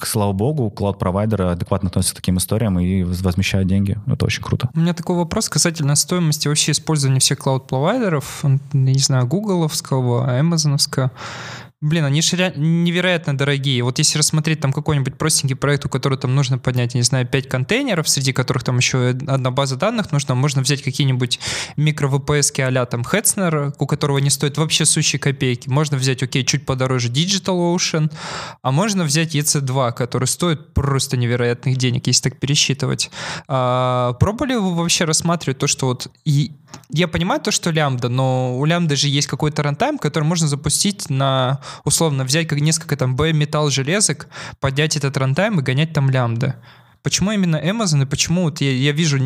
[0.04, 3.98] слава богу, клауд-провайдеры адекватно относятся к таким историям и возмещают деньги.
[4.08, 4.70] Это очень круто.
[4.74, 11.12] У меня такой вопрос касательно стоимости вообще использования всех клауд-провайдеров, не знаю, гугловского, амазоновского.
[11.80, 13.84] Блин, они же невероятно дорогие.
[13.84, 17.48] Вот если рассмотреть там какой-нибудь простенький проект, у которого там нужно поднять, не знаю, 5
[17.48, 21.40] контейнеров, среди которых там еще одна база данных нужна, можно взять какие-нибудь
[21.76, 25.70] микро-VPS а там Hetzner, у которого не стоит вообще сущие копейки.
[25.70, 28.12] Можно взять, окей, чуть подороже DigitalOcean,
[28.63, 33.12] а можно взять EC2, который стоит просто невероятных денег, если так пересчитывать.
[33.48, 36.54] А, пробовали вы вообще рассматривать то, что вот и
[36.90, 41.10] я понимаю то, что лямбда, но у лямбды же есть какой-то runtime, который можно запустить
[41.10, 44.28] на, условно, взять как несколько там bare metal железок,
[44.60, 46.56] поднять этот runtime и гонять там лямбда.
[47.04, 49.18] Почему именно Amazon и почему вот я, я вижу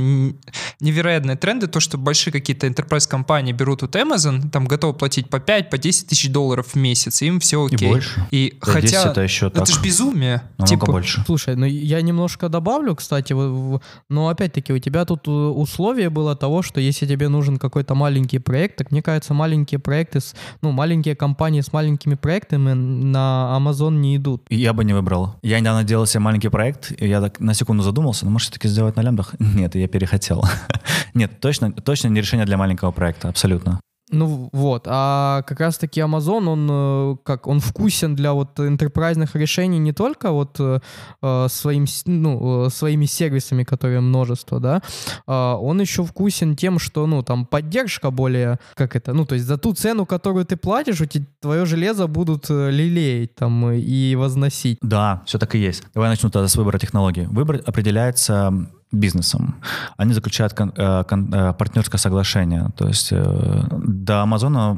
[0.80, 5.40] невероятные тренды, то, что большие какие-то enterprise компании берут вот Amazon, там готовы платить по
[5.40, 7.88] 5, по 10 тысяч долларов в месяц, и им все окей.
[7.88, 8.28] И больше.
[8.32, 9.68] И да, хотя это еще это так.
[9.68, 10.44] же безумие.
[10.58, 11.24] Намного типа, больше.
[11.26, 16.62] Слушай, ну я немножко добавлю, кстати, но опять-таки у тебя тут э, условие было того,
[16.62, 21.16] что если тебе нужен какой-то маленький проект, так мне кажется, маленькие проекты, с, ну маленькие
[21.16, 24.44] компании с маленькими проектами на Amazon не идут.
[24.50, 25.36] Я бы не выбрал.
[25.42, 28.68] Я недавно делал себе маленький проект, и я так на секунду задумался, ну, может, все-таки
[28.68, 29.36] сделать на лямбдах?
[29.40, 30.44] Нет, я перехотел.
[31.14, 33.80] Нет, точно, точно не решение для маленького проекта, абсолютно.
[34.12, 39.80] Ну вот, а как раз-таки Amazon, он э, как, он вкусен для вот интерпрайзных решений
[39.80, 40.80] не только вот э,
[41.22, 44.82] э своим, ну, э, своими сервисами, которые множество, да,
[45.28, 49.48] э, он еще вкусен тем, что, ну, там, поддержка более, как это, ну, то есть
[49.48, 54.78] за ту цену, которую ты платишь, у тебя твое железо будут лелеять там и возносить.
[54.82, 55.84] Да, все так и есть.
[55.94, 57.28] Давай начну тогда с выбора технологии.
[57.32, 59.56] Выбор определяется бизнесом.
[59.98, 62.70] Они заключают кон, э, кон, э, партнерское соглашение.
[62.76, 64.78] То есть э, до Амазона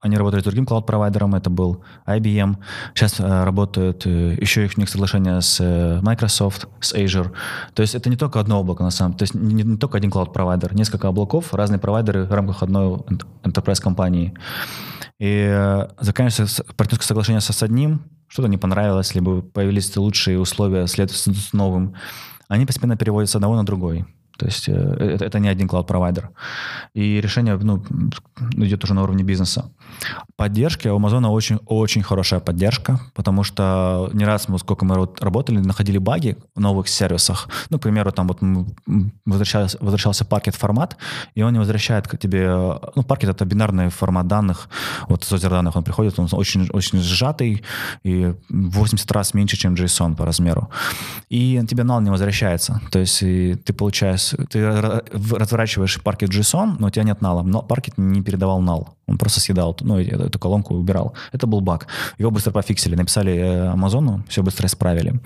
[0.00, 2.56] они работали с другим клауд-провайдером, это был IBM.
[2.94, 7.32] Сейчас работают еще их у них соглашение с Microsoft, с Azure.
[7.74, 9.18] То есть это не только одно облако, на самом деле.
[9.18, 12.98] То есть не, не только один клауд-провайдер, несколько облаков, разные провайдеры в рамках одной
[13.44, 14.34] enterprise-компании.
[15.18, 21.52] И заканчивается партнерское соглашение с одним, что-то не понравилось, либо появились лучшие условия, следует с
[21.52, 21.96] новым
[22.52, 24.04] они постепенно переводятся с одного на другой.
[24.38, 26.30] То есть э, это, это не один клауд-провайдер.
[26.94, 27.84] И решение ну,
[28.56, 29.70] идет уже на уровне бизнеса.
[30.36, 35.98] Поддержки у Амазона очень-очень хорошая поддержка, потому что не раз мы, сколько мы работали, находили
[35.98, 37.48] баги в новых сервисах.
[37.70, 38.38] Ну, к примеру, там вот
[39.26, 40.96] возвращался, возвращался паркет формат,
[41.34, 42.48] и он не возвращает к тебе...
[42.96, 44.68] Ну, паркет— это бинарный формат данных.
[45.08, 47.62] Вот с данных он приходит, он очень, очень сжатый,
[48.02, 50.70] и 80 раз меньше, чем JSON по размеру.
[51.28, 52.80] И тебе null не возвращается.
[52.90, 54.21] То есть ты получаешь...
[54.50, 57.42] Ты разворачиваешь паркет JSON, но у тебя нет null.
[57.42, 58.88] Но паркет не передавал null.
[59.06, 61.14] Он просто съедал, ну, эту колонку убирал.
[61.32, 61.86] Это был баг.
[62.18, 65.20] Его быстро пофиксили, написали э, Амазону, все быстро исправили.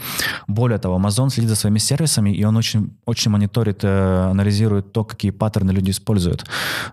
[0.49, 5.05] Более того, Amazon следит за своими сервисами, и он очень, очень мониторит, э, анализирует то,
[5.05, 6.47] какие паттерны люди используют.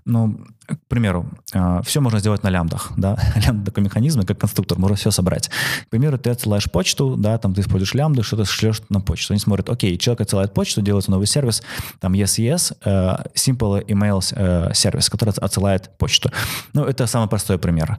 [0.06, 0.38] Ну,
[0.68, 4.96] к примеру, а, все можно сделать на лямбдах, да, лямбда такой механизм, как конструктор, можно
[4.96, 5.50] все собрать.
[5.86, 9.34] К примеру, ты отсылаешь почту, да, там ты используешь лямбды, что-то шлешь на почту.
[9.34, 11.64] Они смотрят, окей, человек отсылает почту, делается новый сервис,
[12.00, 16.30] там yes-yes, uh, Simple Email uh, сервис, который отсылает почту.
[16.74, 17.98] Ну, это самый простой пример.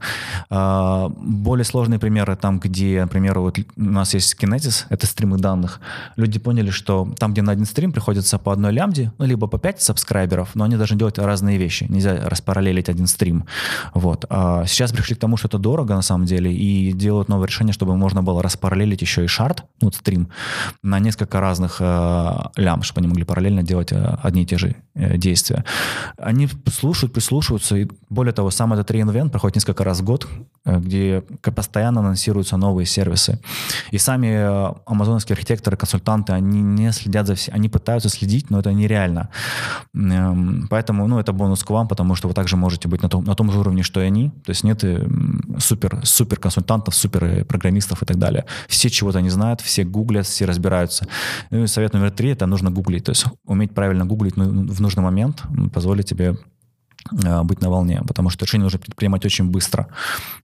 [0.50, 5.80] Uh, более сложные примеры, там, где, например, вот у нас есть Kinesis, это стримы данных.
[6.16, 9.58] Люди поняли, что там, где на один стрим приходится по одной лямбде, ну, либо по
[9.58, 11.86] 5 сабскрайберов, но они должны делать разные вещи.
[11.88, 13.44] Нельзя распоряжаться параллелить один стрим.
[13.94, 14.26] Вот.
[14.28, 17.72] А сейчас пришли к тому, что это дорого на самом деле, и делают новое решение,
[17.72, 20.28] чтобы можно было распараллелить еще и шарт, ну, стрим,
[20.82, 24.76] на несколько разных э, лям, чтобы они могли параллельно делать э, одни и те же
[24.94, 25.64] э, действия.
[26.16, 30.26] Они слушают, прислушиваются, и более того, самое называем это реинвент, проходит несколько раз в год,
[30.64, 33.38] э, где постоянно анонсируются новые сервисы.
[33.92, 34.28] И сами
[34.86, 39.28] амазоновские архитекторы, консультанты, они не следят за всем, они пытаются следить, но это нереально.
[39.94, 43.24] Эм, поэтому, ну, это бонус к вам, потому что вы также можете быть на том,
[43.24, 44.30] на том же уровне, что и они.
[44.44, 44.84] То есть нет
[45.58, 48.44] супер, супер консультантов, супер программистов и так далее.
[48.68, 51.06] Все чего-то не знают, все гуглят, все разбираются.
[51.50, 53.04] Ну и совет номер три— это нужно гуглить.
[53.04, 56.36] То есть уметь правильно гуглить ну, в нужный момент позволит тебе
[57.24, 59.88] Э, быть на волне, потому что решение нужно предпринимать очень быстро.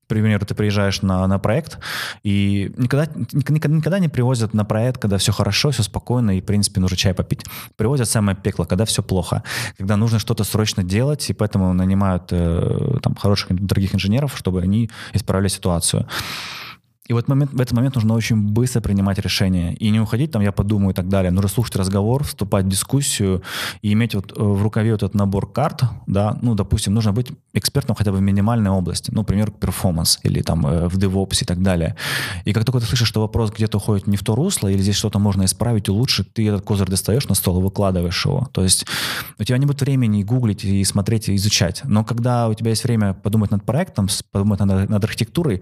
[0.08, 1.78] К ты приезжаешь на, на проект,
[2.24, 6.44] и никогда, никогда, никогда не привозят на проект, когда все хорошо, все спокойно, и, в
[6.44, 7.44] принципе, нужно чай попить.
[7.76, 9.42] Привозят самое пекло, когда все плохо,
[9.78, 14.90] когда нужно что-то срочно делать, и поэтому нанимают э, там, хороших, дорогих инженеров, чтобы они
[15.14, 16.06] исправляли ситуацию.
[17.10, 19.74] И вот момент, в этот момент нужно очень быстро принимать решения.
[19.74, 21.32] И не уходить там, я подумаю и так далее.
[21.32, 23.42] Нужно слушать разговор, вступать в дискуссию
[23.82, 27.32] и иметь вот э, в рукаве вот этот набор карт, да, ну, допустим, нужно быть
[27.52, 31.44] экспертом хотя бы в минимальной области, ну, например, перформанс или там э, в DevOps и
[31.44, 31.96] так далее.
[32.44, 34.94] И как только ты слышишь, что вопрос где-то уходит не в то русло, или здесь
[34.94, 38.48] что-то можно исправить, улучшить, ты этот козырь достаешь на стол и выкладываешь его.
[38.52, 38.86] То есть
[39.36, 41.82] у тебя не будет времени гуглить и смотреть, и изучать.
[41.82, 45.60] Но когда у тебя есть время подумать над проектом, подумать над, над архитектурой,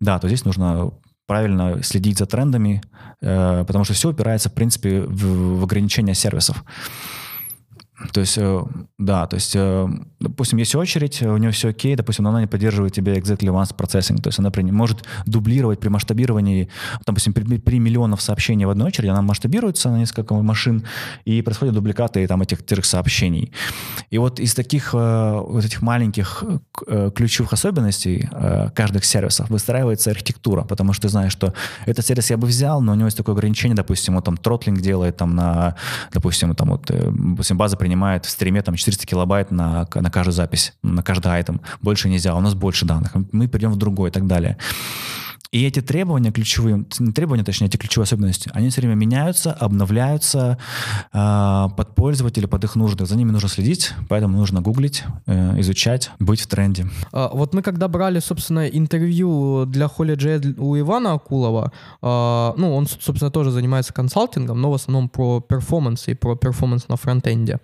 [0.00, 0.87] да, то здесь нужно
[1.28, 2.80] правильно следить за трендами,
[3.20, 6.64] э, потому что все упирается, в принципе, в, в ограничение сервисов.
[8.12, 8.62] То есть, э,
[8.98, 9.88] да, то есть, э,
[10.20, 14.22] допустим, есть очередь, у нее все окей, допустим, она не поддерживает тебе exactly once processing,
[14.22, 16.68] то есть она может дублировать при масштабировании,
[17.06, 20.84] допустим, при, при миллионов сообщений в одной очереди, она масштабируется на несколько машин,
[21.24, 23.52] и происходят дубликаты там, этих, этих сообщений.
[24.10, 26.44] И вот из таких э, вот этих маленьких
[27.14, 28.28] ключевых особенностей
[28.74, 31.52] каждых сервисов выстраивается архитектура, потому что ты знаешь, что
[31.86, 34.80] этот сервис я бы взял, но у него есть такое ограничение, допустим, он там тротлинг
[34.80, 35.74] делает там на,
[36.12, 40.74] допустим, там вот, допустим, база принимает в стриме там 400 килобайт на, на каждую запись,
[40.82, 41.62] на каждый айтем.
[41.80, 43.12] Больше нельзя, у нас больше данных.
[43.32, 44.58] Мы перейдем в другой и так далее.
[45.50, 50.58] И эти требования ключевые, не требования, точнее, эти ключевые особенности, они все время меняются, обновляются
[51.10, 53.06] э, под пользователя, под их нужды.
[53.06, 56.86] За ними нужно следить, поэтому нужно гуглить, э, изучать, быть в тренде.
[57.12, 62.86] А, вот мы когда брали, собственно, интервью для Holy у Ивана Акулова, э, ну, он,
[62.86, 67.54] собственно, тоже занимается консалтингом, но в основном про performance и про performance на фронтенде.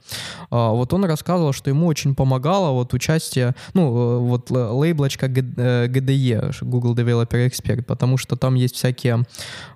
[0.51, 6.51] Э, вот он рассказывал, что ему очень помогало вот участие, ну, э, вот лейблочка GDE,
[6.51, 9.25] э, Google Developer Expert, проект, потому что там есть всякие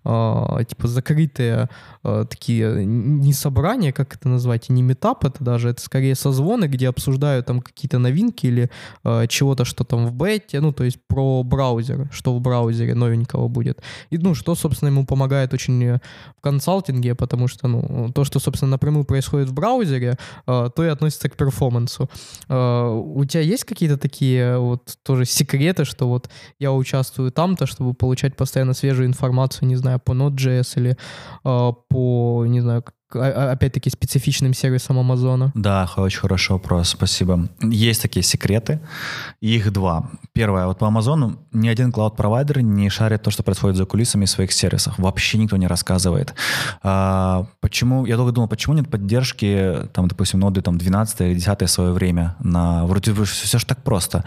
[0.04, 1.68] э, типа закрытые
[2.04, 6.88] э, такие не собрания, как это назвать, не метап это даже, это скорее созвоны, где
[6.88, 8.70] обсуждают там какие-то новинки или
[9.04, 13.48] э, чего-то, что там в бете, ну то есть про браузер, что в браузере новенького
[13.48, 13.82] будет.
[14.11, 15.98] И ну что, собственно, ему помогает очень
[16.37, 20.88] в консалтинге, потому что ну то, что, собственно, напрямую происходит в браузере, э, то и
[20.88, 22.08] относится к перформансу.
[22.48, 26.30] Э, у тебя есть какие-то такие вот тоже секреты, что вот
[26.61, 30.96] я участвую там-то, чтобы чтобы получать постоянно свежую информацию, не знаю, по Node.js или
[31.44, 35.52] э, по, не знаю, опять-таки специфичным сервисом Амазона?
[35.54, 37.48] Да, очень хороший вопрос, спасибо.
[37.62, 38.80] Есть такие секреты,
[39.40, 40.10] их два.
[40.32, 44.52] Первое, вот по Амазону ни один клауд-провайдер не шарит то, что происходит за кулисами своих
[44.52, 44.94] сервисов.
[44.98, 46.34] Вообще никто не рассказывает.
[46.82, 51.62] А, почему, я долго думал, почему нет поддержки, там, допустим, ноды там 12 или 10
[51.62, 54.24] в свое время, на, вроде бы все же так просто.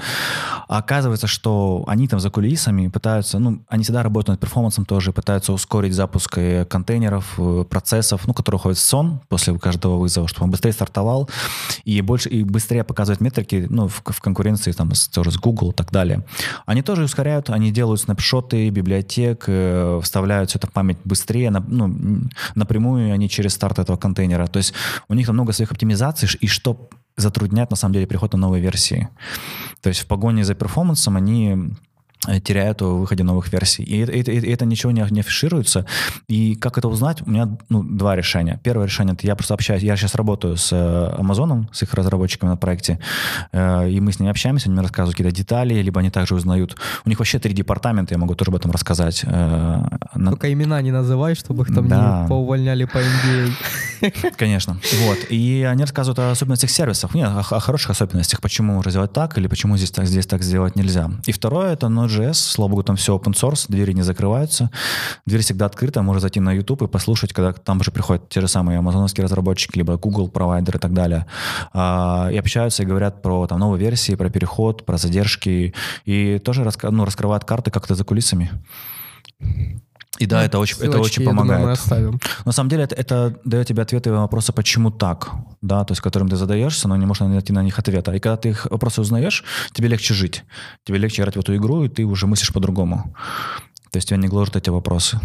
[0.67, 5.11] А оказывается, что они там за кулисами пытаются, ну, они всегда работают над перформансом тоже,
[5.11, 10.45] пытаются ускорить запуск э, контейнеров, э, процессов, ну, которые уходят сон после каждого вызова, чтобы
[10.45, 11.29] он быстрее стартовал
[11.85, 15.71] и больше и быстрее показывать метрики, ну, в, в конкуренции там с, тоже с Google
[15.71, 16.23] и так далее.
[16.65, 21.59] Они тоже ускоряют, они делают снапшоты библиотек, э, вставляют все это в память быстрее, на,
[21.59, 24.47] ну, напрямую они через старт этого контейнера.
[24.47, 24.73] То есть
[25.09, 28.61] у них там много своих оптимизаций, и что затрудняет на самом деле приход на новые
[28.61, 29.07] версии.
[29.81, 31.75] То есть в погоне за перформансом они
[32.43, 33.83] теряют в выходе новых версий.
[33.83, 35.85] И это, это, это ничего не, не афишируется.
[36.27, 37.21] И как это узнать?
[37.25, 38.59] У меня ну, два решения.
[38.63, 42.49] Первое решение, это я просто общаюсь, я сейчас работаю с Amazon, э, с их разработчиками
[42.49, 42.99] на проекте,
[43.51, 46.77] э, и мы с ними общаемся, они мне рассказывают какие-то детали, либо они также узнают.
[47.05, 49.25] У них вообще три департамента, я могу тоже об этом рассказать.
[50.13, 52.21] Только имена не называй, чтобы их там да.
[52.21, 53.51] не поувольняли по MBA.
[54.37, 54.79] Конечно.
[55.05, 55.17] Вот.
[55.29, 57.13] И они рассказывают о особенностях сервисов.
[57.13, 60.75] Нет, о, о хороших особенностях, почему развивать так, или почему здесь так, здесь так сделать
[60.75, 61.11] нельзя.
[61.25, 64.69] И второе, это ну, Node.js, слава богу, там все open source, двери не закрываются,
[65.25, 68.47] дверь всегда открыта, можно зайти на YouTube и послушать, когда там уже приходят те же
[68.47, 71.25] самые амазоновские разработчики, либо Google провайдеры и так далее,
[71.73, 75.73] а, и общаются и говорят про там новые версии, про переход, про задержки,
[76.05, 78.51] и тоже ну, раскрывают карты как-то за кулисами.
[80.21, 81.65] И да, Ну, это очень, это очень я думаю, помогает.
[81.65, 82.19] мы оставим.
[82.45, 85.31] На самом деле это, это дает тебе ответы на вопросы, почему так,
[85.61, 88.11] да, то есть, которым ты задаешься, но не можешь найти на них ответа.
[88.13, 90.43] И когда ты их вопросы узнаешь, тебе легче жить,
[90.83, 93.15] тебе легче играть в эту игру, и ты уже мыслишь по-другому.
[93.91, 95.19] То есть тебя не гложат эти вопросы.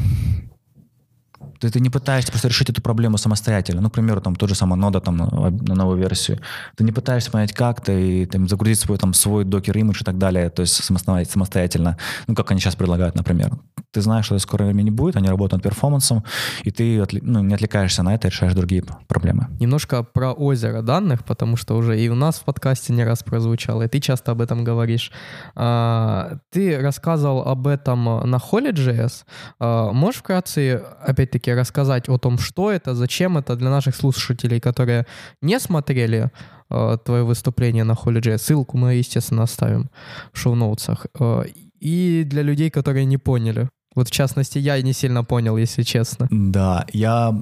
[1.61, 3.81] Ты, ты не пытаешься просто решить эту проблему самостоятельно.
[3.81, 6.41] Ну, к примеру, там тот же самый нода там, на, на новую версию.
[6.77, 10.05] Ты не пытаешься понять, как ты, и, там, загрузить свой, там, свой докер имидж и
[10.05, 11.97] так далее, то есть самостоятельно, самостоятельно.
[12.27, 13.53] Ну, как они сейчас предлагают, например.
[13.93, 16.23] Ты знаешь, что это скоро времени не будет, они работают над перформансом,
[16.65, 19.47] и ты ну, не отвлекаешься на это и решаешь другие проблемы.
[19.59, 23.85] Немножко про озеро данных, потому что уже и у нас в подкасте не раз прозвучало,
[23.85, 25.13] и ты часто об этом говоришь.
[25.55, 29.25] А, Ты рассказывал об этом на Holy.js.
[29.59, 35.07] А, Можешь вкратце, опять-таки, рассказать о том, что это, зачем это для наших слушателей, которые
[35.43, 36.31] не смотрели
[36.69, 38.39] а, твое выступление на Holy.js.
[38.39, 39.91] Ссылку мы, естественно, оставим
[40.33, 41.07] в шоу-ноутсах.
[41.19, 41.45] А,
[41.81, 43.69] И для людей, которые не поняли.
[43.95, 46.29] Вот, в частности, я не сильно понял, если честно.
[46.31, 47.33] Да, я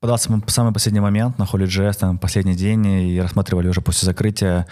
[0.00, 4.66] подался в самый последний момент на Holy.js, там, последний день, и рассматривали уже после закрытия.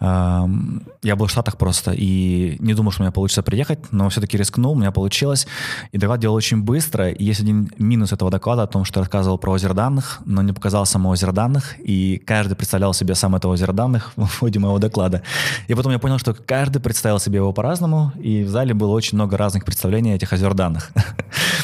[0.00, 4.36] Я был в Штатах просто, и не думал, что у меня получится приехать, но все-таки
[4.36, 5.46] рискнул, у меня получилось.
[5.92, 9.02] И доклад делал очень быстро, и есть один минус этого доклада о том, что я
[9.02, 13.34] рассказывал про озеро данных, но не показал само озеро данных, и каждый представлял себе сам
[13.36, 15.22] это озеро данных в ходе моего доклада.
[15.68, 19.16] И потом я понял, что каждый представил себе его по-разному, и в зале было очень
[19.16, 20.90] много разных представлений этих озер данных.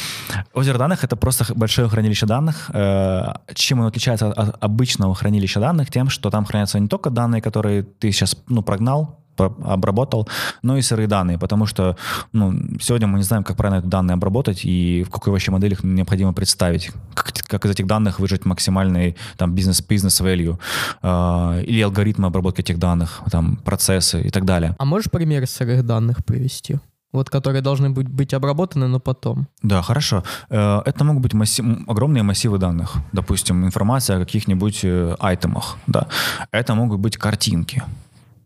[0.53, 2.69] Озеро данных— это просто большое хранилище данных.
[2.73, 5.91] Э, Чем оно отличается от обычного хранилища данных?
[5.91, 10.27] Тем, что там хранятся не только данные, которые ты сейчас ну, прогнал, обработал,
[10.61, 11.95] но и сырые данные, потому что
[12.33, 15.73] ну, сегодня мы не знаем, как правильно эти данные обработать и в какой вообще модели
[15.73, 20.57] их необходимо представить, как, как из этих данных выжать максимальный там, бизнес, бизнес value,
[21.01, 24.75] э, или алгоритмы обработки этих данных, там, процессы и так далее.
[24.77, 26.79] А можешь пример сырых данных привести?
[27.11, 29.47] Вот которые должны быть, быть обработаны, но потом.
[29.63, 30.23] Да, хорошо.
[30.49, 32.97] Э, Это могут быть масси- м, огромные массивы данных.
[33.13, 35.77] Допустим, информация о каких-нибудь э, айтемах.
[35.87, 36.07] Да.
[36.51, 37.81] Это могут быть картинки.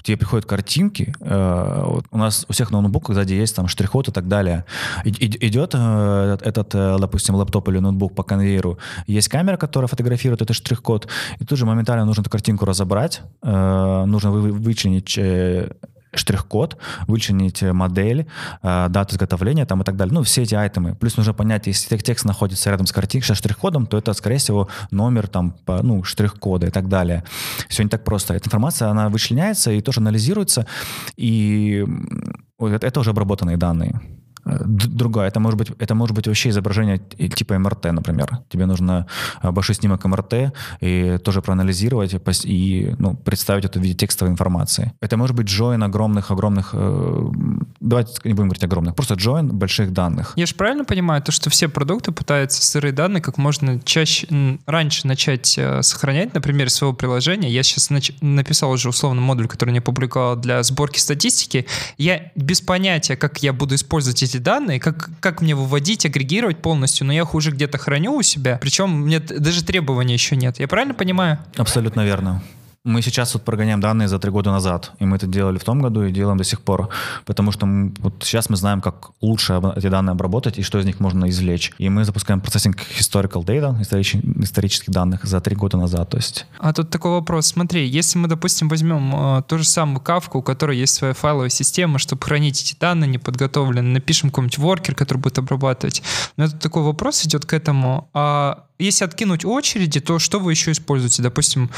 [0.01, 4.11] Тебе приходят картинки, э, у нас у всех на ноутбуках сзади есть там штрих-код и
[4.11, 4.63] так далее.
[5.05, 11.07] И- Идет этот, допустим, лаптоп или ноутбук по конвейеру, есть камера, которая фотографирует этот штрих-код,
[11.39, 15.17] и тут же моментально нужно эту картинку разобрать, нужно вы- вычленить
[16.15, 18.27] штрих-код, вычленить э, модель,
[18.61, 20.13] э, дату изготовления там и так далее.
[20.13, 20.95] Ну, все эти айтемы.
[20.95, 24.37] Плюс нужно понять, если тек- текст находится рядом с картинкой, со штрих-кодом, то это, скорее
[24.37, 27.23] всего, номер там, по- ну, штрих-кода и так далее.
[27.69, 28.33] Все не так просто.
[28.33, 30.65] Эта информация, она вычленяется и тоже анализируется,
[31.17, 31.85] и
[32.59, 33.99] это уже обработанные данные.
[34.45, 38.39] Другая, это может быть, это может быть вообще изображение типа МРТ, например.
[38.49, 39.07] Тебе нужно
[39.41, 44.93] э, большой снимок МРТ и тоже проанализировать и ну, представить это в виде текстовой информации.
[45.01, 47.31] Это может быть join огромных-огромных, э,
[47.79, 50.33] давайте не будем говорить огромных, просто join больших данных.
[50.35, 54.27] Я же правильно понимаю, то, что все продукты пытаются сырые данные как можно чаще,
[54.65, 57.49] раньше начать э, сохранять, например, своего приложения.
[57.49, 57.89] Я сейчас
[58.21, 61.65] написал уже условно модуль, который не опубликовал для сборки статистики.
[61.97, 67.05] Я без понятия, как я буду использовать эти данные, как, как мне выводить, агрегировать полностью,
[67.07, 70.59] но я их уже где-то храню у себя, причем мне даже требований еще нет.
[70.59, 71.39] Я правильно понимаю?
[71.55, 72.43] Абсолютно верно.
[72.85, 75.81] Мы сейчас вот прогоняем данные за три года назад, и мы это делали в том
[75.81, 76.89] году и делаем до сих пор,
[77.25, 80.85] потому что мы- вот сейчас мы знаем, как лучше эти данные обработать и что из
[80.85, 81.71] них можно извлечь.
[81.77, 86.09] И мы запускаем процессинг historical data, историч- исторических данных за три года назад.
[86.09, 87.47] То есть А тут такой вопрос.
[87.47, 91.47] Смотри, если мы, допустим, возьмем э, ту же самую кавку, у которой есть своя файловая
[91.49, 96.03] система, чтобы хранить эти данные неподготовленные, напишем какой-нибудь воркер, который будет обрабатывать.
[96.35, 98.09] Но это такой вопрос идет к этому.
[98.13, 101.21] А если откинуть очереди, то что вы еще используете?
[101.21, 101.69] Допустим,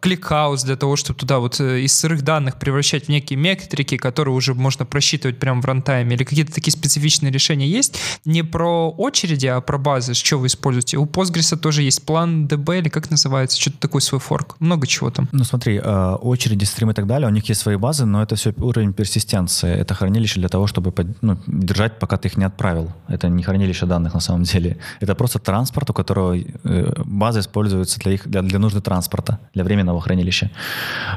[0.00, 4.34] кликаус для того, чтобы туда вот э, из сырых данных превращать в некие метрики, которые
[4.34, 7.98] уже можно просчитывать прямо в рантайме, или какие-то такие специфичные решения есть?
[8.24, 10.98] Не про очереди, а про базы, что вы используете.
[10.98, 14.56] У Postgres тоже есть план DB, или как называется, что-то такой свой форк.
[14.58, 15.28] Много чего там.
[15.32, 18.36] Ну смотри, э, очереди, стримы и так далее, у них есть свои базы, но это
[18.36, 19.72] все уровень персистенции.
[19.72, 22.92] Это хранилище для того, чтобы ну, держать, пока ты их не отправил.
[23.08, 24.78] Это не хранилище данных на самом деле.
[25.00, 29.64] Это просто транспорт, у которого э, база используется для, их, для, для нужды транспорта, для
[29.64, 30.50] временного хранилища.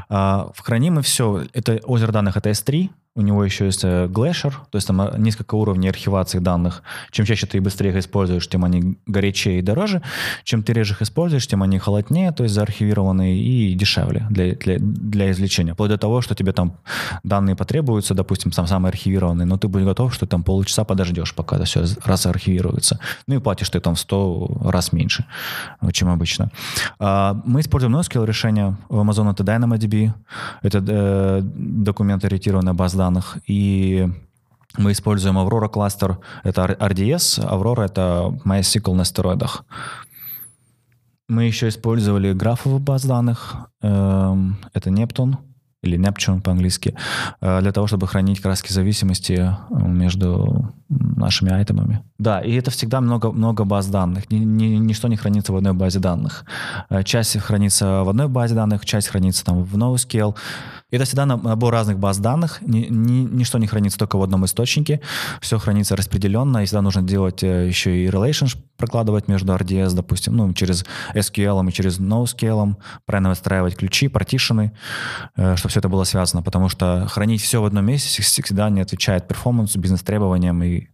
[0.08, 1.44] А, храним мы все.
[1.52, 5.54] Это озеро данных это S3, у него еще есть Glacier, то есть там э, несколько
[5.54, 6.82] уровней архивации данных.
[7.10, 10.00] Чем чаще ты быстрее их используешь, тем они горячее и дороже.
[10.44, 14.78] Чем ты реже их используешь, тем они холоднее, то есть заархивированные и дешевле для, для,
[14.78, 15.74] для извлечения.
[15.74, 16.78] Вплоть до того, что тебе там
[17.22, 21.56] данные потребуются, допустим, сам самый архивированный, но ты будешь готов, что там полчаса подождешь, пока
[21.56, 22.98] это все раз архивируется.
[23.26, 25.26] Ну и платишь ты там в 100 раз меньше,
[25.92, 26.50] чем обычно.
[26.98, 28.76] А, Мы используем NoSQL решение.
[28.88, 30.12] У Amazon это DynamoDB.
[30.62, 33.38] Это э, документ-ориентированная база данных.
[33.46, 34.08] И
[34.78, 39.64] Мы используем Aurora кластер, это RDS, Aurora— это MySQL на стероидах.
[41.28, 45.36] Мы еще использовали графовую баз данных, эм, это Neptune,
[45.82, 46.94] или Neptune по-английски,
[47.40, 52.00] э, для того, чтобы хранить краски зависимости э, между нашими айтемами.
[52.18, 54.30] Да, и это всегда много, много баз данных.
[54.30, 56.44] Ни, ни, ничто не хранится в одной базе данных.
[56.88, 60.34] Э, часть хранится в одной базе данных, часть хранится там в NoScale.
[60.92, 62.58] Это всегда набор разных баз данных.
[62.60, 65.00] Ни, ни, ничто не хранится только в одном источнике.
[65.40, 66.62] Все хранится распределенно.
[66.62, 70.84] И всегда нужно делать еще и relations прокладывать между RDS, допустим, ну, через
[71.14, 72.74] SQL и через NoSQL,
[73.06, 74.72] правильно выстраивать ключи, partition ы,
[75.36, 79.28] чтобы все это было связано, потому что хранить все в одном месте всегда не отвечает
[79.28, 80.88] performance у, бизнес-требованиям, и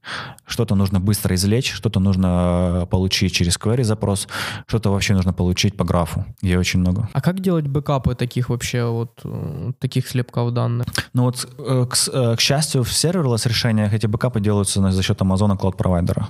[0.46, 4.28] что-то нужно быстро извлечь, что-то нужно э, получить через query запрос,
[4.66, 6.26] что-то вообще нужно получить по графу.
[6.42, 7.08] И очень много.
[7.14, 10.86] А как делать бэкапы таких вообще вот э, таких слепков данных?
[11.14, 15.58] Ну вот, э, к, к счастью, в serverless решениях эти бэкапы делаются за счет Amazon
[15.58, 16.28] Cloud провайдера.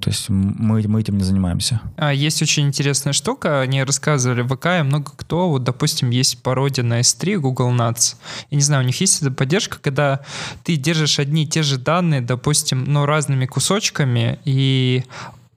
[0.00, 1.80] То есть мы, мы этим не занимаемся.
[1.96, 6.42] А есть очень интересная штука, они рассказывали в ВК, и много кто, вот, допустим, есть
[6.42, 8.16] пародия на S3, Google Google Nuts.
[8.50, 10.20] Я не знаю, у них есть эта поддержка, когда
[10.64, 15.04] ты держишь одни и те же данные, допустим, но разными кусочками, и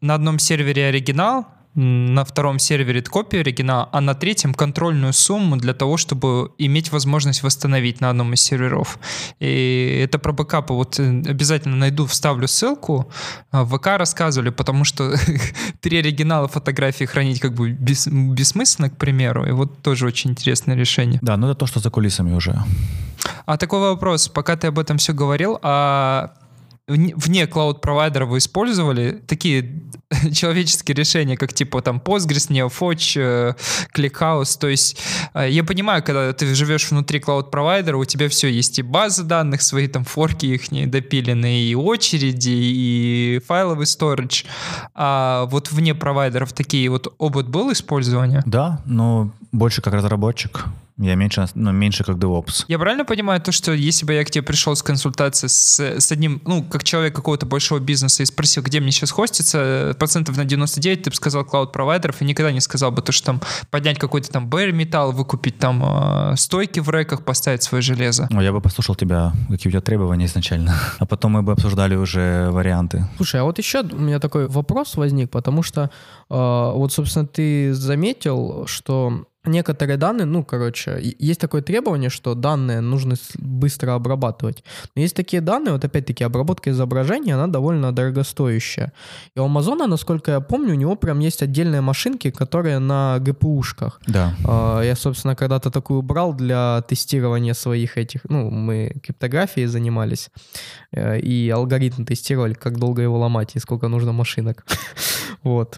[0.02, 5.74] на одном сервере оригинал, на втором сервере копия оригинала, а на третьем контрольную сумму для
[5.74, 9.00] того, чтобы иметь возможность восстановить на одном из серверов.
[9.40, 10.74] И это про бэкапы.
[10.74, 13.12] Вот э, обязательно найду, вставлю ссылку.
[13.52, 15.16] А, в ВК рассказывали, потому что
[15.82, 19.46] три оригинала фотографии хранить как бы бес, бессмысленно, к примеру.
[19.48, 21.20] И вот тоже очень интересное решение.
[21.22, 22.56] Да, ну это то, что за кулисами уже.
[23.46, 26.34] А такой вопрос, пока ты об этом все говорил, а
[26.88, 29.84] вне клауд-провайдера вы использовали такие
[30.34, 33.54] человеческие решения, как типа там Postgres, NeoFetch, э,
[33.96, 34.60] ClickHouse.
[34.60, 35.00] То есть
[35.34, 39.62] э, я понимаю, когда ты живешь внутри клауд-провайдера, у тебя все есть и базы данных
[39.62, 44.46] свои, там форки их допиленные, и очереди, и файловый storage.
[44.94, 48.44] А вот вне провайдеров такие вот опыт был использования?
[48.46, 50.66] Да, но больше как разработчик.
[50.98, 52.66] Я меньше, ну, меньше как DevOps.
[52.68, 56.12] Я правильно понимаю то, что если бы я к тебе пришел с консультацией с, с
[56.12, 60.46] одним, ну, как человек какого-то большого бизнеса и спросил, где мне сейчас хостится, процентов на
[60.46, 63.42] 99 ты бы сказал клауд-провайдеров и никогда не сказал бы то, что там
[63.72, 68.28] поднять какой-то там bare металл, выкупить там э, стойки в реках, поставить свое железо.
[68.30, 71.96] Ну, я бы послушал тебя, какие у тебя требования изначально, а потом мы бы обсуждали
[71.96, 73.08] уже варианты.
[73.18, 75.90] Слушай, а вот еще у меня такой вопрос возник, потому что
[76.30, 76.36] э,
[76.76, 83.16] вот, собственно, ты заметил, что некоторые данные, ну, короче, есть такое требование, что данные нужно
[83.36, 84.64] быстро обрабатывать.
[84.96, 88.92] Но есть такие данные, вот опять-таки обработка изображения, она довольно дорогостоящая.
[89.36, 94.02] И у Амазона, насколько я помню, у него прям есть отдельные машинки, которые на ГПУшках.
[94.08, 94.34] Да.
[94.46, 100.30] А, я, собственно, когда-то такую брал для тестирования своих этих, ну, мы криптографией занимались,
[100.92, 104.66] э, и алгоритм тестировали, как долго его ломать и сколько нужно машинок.
[105.44, 105.78] Вот.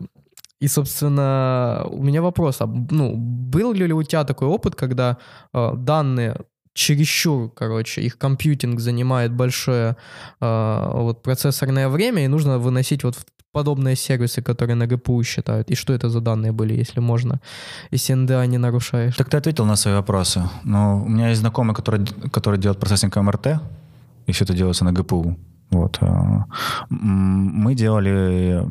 [0.66, 5.18] И, собственно, у меня вопрос, а, ну, был ли у тебя такой опыт, когда
[5.54, 6.36] э, данные
[6.74, 9.96] чересчур, короче, их компьютинг занимает большое
[10.42, 13.16] э, вот процессорное время, и нужно выносить вот
[13.52, 15.72] подобные сервисы, которые на ГПУ считают.
[15.72, 17.40] И что это за данные были, если можно,
[17.92, 19.16] если НДА не нарушаешь?
[19.16, 20.50] Так ты ответил на свои вопросы.
[20.64, 23.48] Но у меня есть знакомый, который, который делает процессинг МРТ,
[24.28, 25.38] и все это делается на ГПУ.
[25.72, 25.98] Вот.
[26.02, 26.44] Э,
[26.90, 28.64] мы делали,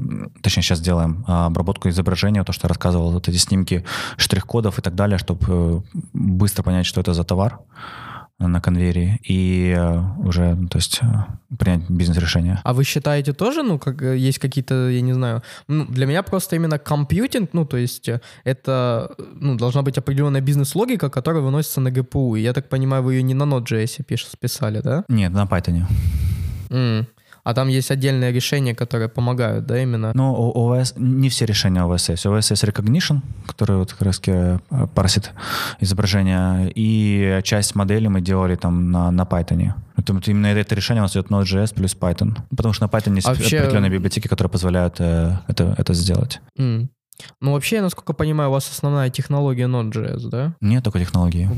[0.43, 3.85] точнее сейчас делаем а, обработку изображения, то, что я рассказывал, вот эти снимки
[4.17, 5.81] штрих-кодов и так далее, чтобы э,
[6.13, 7.59] быстро понять, что это за товар
[8.39, 11.01] на конвейере и э, уже, то есть,
[11.57, 12.61] принять бизнес-решение.
[12.65, 16.57] А вы считаете тоже, ну, как есть какие-то, я не знаю, ну, для меня просто
[16.57, 18.11] именно компьютинг, ну, то есть
[18.45, 22.39] это, ну, должна быть определенная бизнес-логика, которая выносится на GPU.
[22.39, 24.05] И я так понимаю, вы ее не на Node.js
[24.41, 25.05] писали, да?
[25.09, 25.85] Нет, на Python.
[26.75, 27.07] Mm.
[27.45, 30.13] А там есть отдельные решения, которые помогают, да, именно?
[30.15, 32.25] Ну, у ОВС, не все решения ОВС есть.
[32.25, 34.59] ОВС есть Recognition, который вот как раз э,
[34.95, 35.31] парсит
[35.79, 39.75] изображение, и часть модели мы делали там на, на Python.
[39.97, 42.35] Это, именно это решение у нас идет Node.js плюс Python.
[42.49, 43.59] Потому что на Python есть Вообще...
[43.59, 46.41] определенные библиотеки, которые позволяют э, это, это сделать.
[46.59, 46.89] Mm.
[47.41, 50.55] Ну, вообще, насколько понимаю, у вас основная технология Node.js, да?
[50.61, 51.49] Нет такой технологии.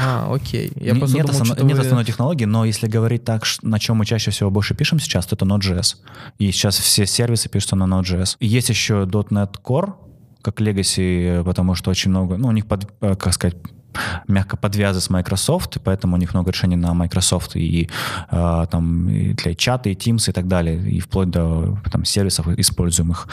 [0.00, 0.72] А, окей.
[0.76, 1.62] Я нет, думал, основ...
[1.62, 1.82] нет вы...
[1.82, 5.36] основной технологии, но если говорить так, на чем мы чаще всего больше пишем сейчас, то
[5.36, 5.96] это Node.js.
[6.38, 8.36] И сейчас все сервисы пишутся на Node.js.
[8.40, 9.94] Есть еще .NET Core,
[10.42, 13.56] как Legacy, потому что очень много, ну, у них, под, э, как сказать,
[14.28, 17.88] мягко подвязаны с Microsoft, и поэтому у них много решений на Microsoft и
[18.30, 22.48] э, там и для чата, и Teams и так далее, и вплоть до там, сервисов
[22.48, 23.28] используемых.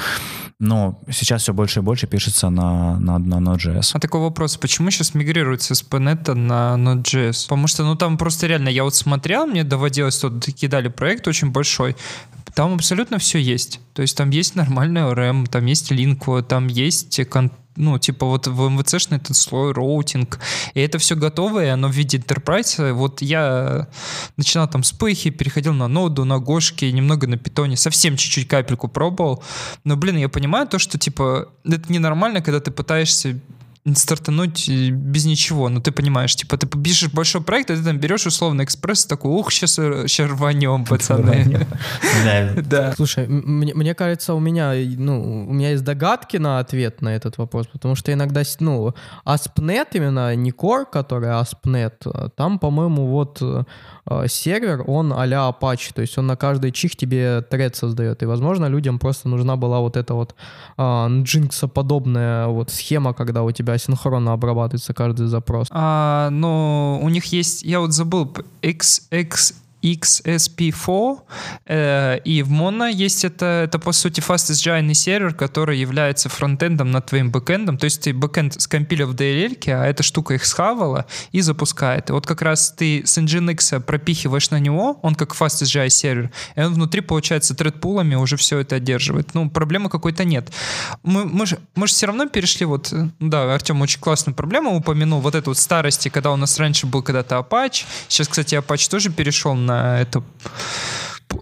[0.59, 3.91] Но сейчас все больше и больше пишется на, на, на Node.js.
[3.93, 7.43] А такой вопрос, почему сейчас мигрируется с .NET на Node.js?
[7.43, 11.51] Потому что, ну, там просто реально, я вот смотрел, мне доводилось, тут кидали проект очень
[11.51, 11.95] большой,
[12.55, 13.79] там абсолютно все есть.
[13.93, 17.19] То есть там есть нормальный ORM, там есть линку, там есть
[17.75, 20.39] ну, типа вот в MVC-шный этот слой, роутинг,
[20.73, 22.93] и это все готово, и оно в виде Enterprise.
[22.93, 23.87] Вот я
[24.37, 28.87] начинал там с пыхи, переходил на ноду, на гошки, немного на питоне, совсем чуть-чуть капельку
[28.87, 29.43] пробовал.
[29.83, 33.39] Но, блин, я понимаю то, что, типа, это ненормально, когда ты пытаешься
[33.95, 35.69] стартануть э, без ничего.
[35.69, 39.31] Ну, ты понимаешь, типа, ты пишешь большой проект, а ты там берешь условно экспресс, такой,
[39.31, 41.67] ух, сейчас, сейчас рванем, пацаны.
[42.63, 42.93] Да.
[42.95, 47.67] Слушай, мне кажется, у меня, ну, у меня есть догадки на ответ на этот вопрос,
[47.67, 48.93] потому что иногда, ну,
[49.25, 53.63] ASP.NET именно, не Core, который ASP.NET, а там, по-моему, вот э,
[54.27, 58.65] сервер, он а-ля Apache, то есть он на каждый чих тебе тред создает, и, возможно,
[58.65, 60.35] людям просто нужна была вот эта вот
[60.77, 65.67] а, Nginx-подобная вот схема, когда у тебя асинхронно обрабатывается каждый запрос?
[65.71, 71.19] А, но у них есть, я вот забыл, X, X, XSP4,
[71.65, 77.05] э, и в Mono есть это, это по сути fastest сервер, который является фронтендом над
[77.07, 81.41] твоим бэкэндом, то есть ты бэкэнд скомпилил в DLL, а эта штука их схавала и
[81.41, 82.09] запускает.
[82.09, 86.61] И вот как раз ты с Nginx пропихиваешь на него, он как fastest сервер, и
[86.61, 89.33] он внутри, получается, тредпулами уже все это одерживает.
[89.33, 90.51] Ну, проблемы какой-то нет.
[91.03, 95.19] Мы, мы, же, мы же все равно перешли вот, да, Артем очень классную проблему упомянул,
[95.19, 99.11] вот эту вот старости, когда у нас раньше был когда-то Apache, сейчас, кстати, Apache тоже
[99.11, 100.23] перешел на на эту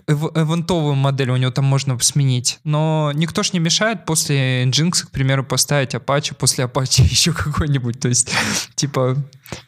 [0.07, 2.59] эвентовую модель у него там можно сменить.
[2.63, 7.99] Но никто ж не мешает после Nginx, к примеру, поставить Apache, после Apache еще какой-нибудь.
[7.99, 8.31] То есть,
[8.75, 9.17] типа,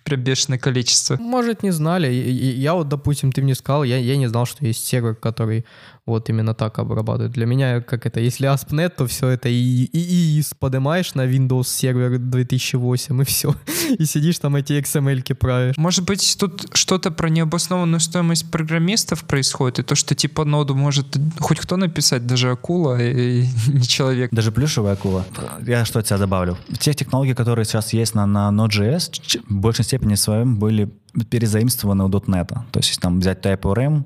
[0.04, 1.18] прям бешеное количество.
[1.18, 2.08] Может, не знали.
[2.08, 5.66] Я вот, допустим, ты мне сказал, я, я не знал, что есть сервер, который
[6.06, 7.32] вот именно так обрабатывает.
[7.32, 11.66] Для меня, как это, если ASP.NET, то все это и, и, и поднимаешь на Windows
[11.66, 13.56] сервер 2008, и все.
[14.00, 15.78] И сидишь там эти XML-ки правишь.
[15.78, 21.18] Может быть, тут что-то про необоснованную стоимость программистов происходит, и то, что типа ноду может
[21.40, 24.32] хоть кто написать, даже акула и не человек.
[24.32, 25.26] Даже плюшевая акула.
[25.66, 26.58] Я что от тебя добавлю.
[26.80, 30.90] Те технологии, которые сейчас есть на, на Node.js, в большей степени своем были
[31.30, 32.48] перезаимствованы у .NET.
[32.48, 34.06] То есть там взять TypeORM,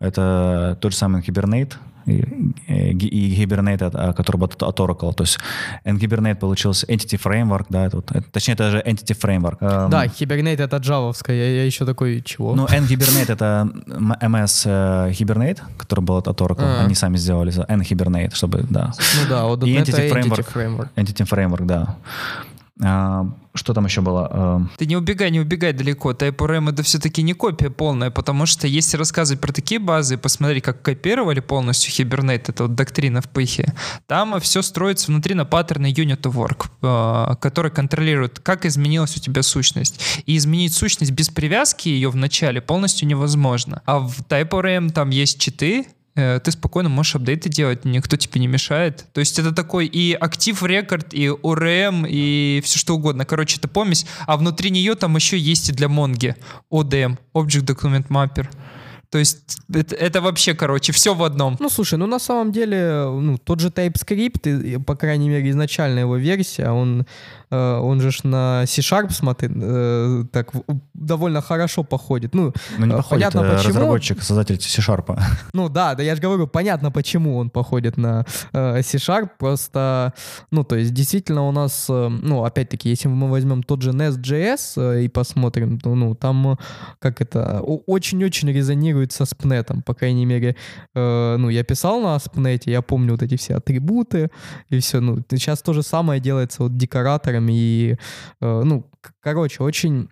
[0.00, 1.74] это тот же самый Hibernate,
[2.08, 5.12] и, Hibernate, а, который от, от Oracle.
[5.12, 5.38] То есть
[5.84, 9.58] Hibernate получился Entity Framework, да, это вот, это, точнее, это же Entity Framework.
[9.60, 12.54] Эм, да, Hibernate это джавовская, я, я еще такой, чего?
[12.54, 16.84] Ну, N-Hibernate это MS э, Hibernate, который был от Oracle, а.
[16.84, 18.92] они сами сделали за N-Hibernate, чтобы, да.
[18.96, 20.88] Ну да, вот и Entity Framework, Entity Framework.
[20.96, 21.96] Entity Framework, да.
[22.82, 24.28] А, что там еще было?
[24.30, 26.12] А, Ты не убегай, не убегай далеко.
[26.12, 30.82] TypeORM это все-таки не копия полная, потому что если рассказывать про такие базы, посмотри, как
[30.82, 33.74] копировали полностью Hibernate, это вот доктрина в пыхе,
[34.06, 39.20] там все строится внутри на паттерны Unit of Work, а, который контролирует, как изменилась у
[39.20, 40.00] тебя сущность.
[40.26, 43.82] И изменить сущность без привязки ее в начале полностью невозможно.
[43.86, 45.86] А в TypeORM там есть читы,
[46.18, 49.06] ты спокойно можешь апдейты делать, никто тебе не мешает.
[49.12, 53.24] То есть это такой и актив рекорд, и ORM, и все что угодно.
[53.24, 54.06] Короче, это помесь.
[54.26, 56.34] А внутри нее там еще есть и для Монги
[56.72, 58.48] ODM, Object Document Mapper.
[59.10, 61.56] То есть это, это вообще, короче, все в одном.
[61.60, 66.16] Ну, слушай, ну на самом деле, ну, тот же TypeScript, по крайней мере, изначальная его
[66.16, 70.52] версия, он Э, он же на C-Sharp, смотри, э, так
[70.94, 72.34] довольно хорошо походит.
[72.34, 73.74] Ну, ну не э, походит, понятно почему.
[73.74, 75.18] разработчик, создатель C-Sharp.
[75.52, 80.12] Ну да, да, я же говорю, понятно, почему он походит на C-Sharp, просто,
[80.50, 85.08] ну, то есть действительно у нас, ну, опять-таки, если мы возьмем тот же Nest.js и
[85.08, 86.58] посмотрим, то, ну, там,
[86.98, 90.56] как это, очень-очень резонирует со SPNet, по крайней мере,
[90.94, 94.30] ну, я писал на SPNet, я помню вот эти все атрибуты
[94.68, 97.52] и все, ну, сейчас то же самое делается вот декораторы инженерами.
[97.52, 97.96] И,
[98.40, 100.08] э, ну, короче, очень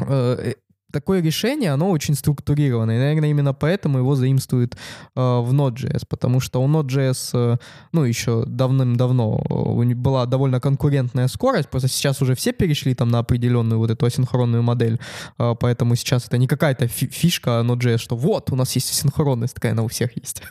[0.00, 0.54] э,
[0.94, 2.98] такое решение, оно очень структурированное.
[2.98, 7.56] Наверное, именно поэтому его заимствуют э, в Node.js, потому что у Node.js, э,
[7.92, 13.18] ну, еще давным-давно э, была довольно конкурентная скорость, просто сейчас уже все перешли там на
[13.18, 14.98] определенную вот эту асинхронную модель,
[15.38, 19.54] э, поэтому сейчас это не какая-то фи фишка Node.js, что вот, у нас есть асинхронность,
[19.54, 20.42] такая она у всех есть.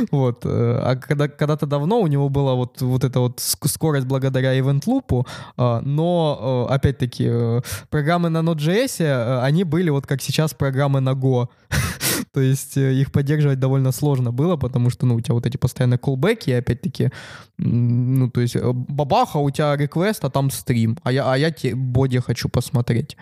[0.10, 0.44] вот.
[0.44, 4.84] Э, а когда, когда-то давно у него была вот, вот эта вот скорость благодаря event
[4.86, 5.26] loop,
[5.56, 7.30] э, но, э, опять-таки,
[7.90, 11.48] программы на Node.js, они были вот как сейчас программы на Go.
[12.32, 15.56] То есть э, их поддерживать довольно сложно было, потому что, ну, у тебя вот эти
[15.56, 17.10] постоянные колбеки, опять-таки,
[17.58, 21.50] ну, то есть э, бабаха, у тебя реквест, а там стрим, а я, а я
[21.50, 23.16] те боди хочу посмотреть.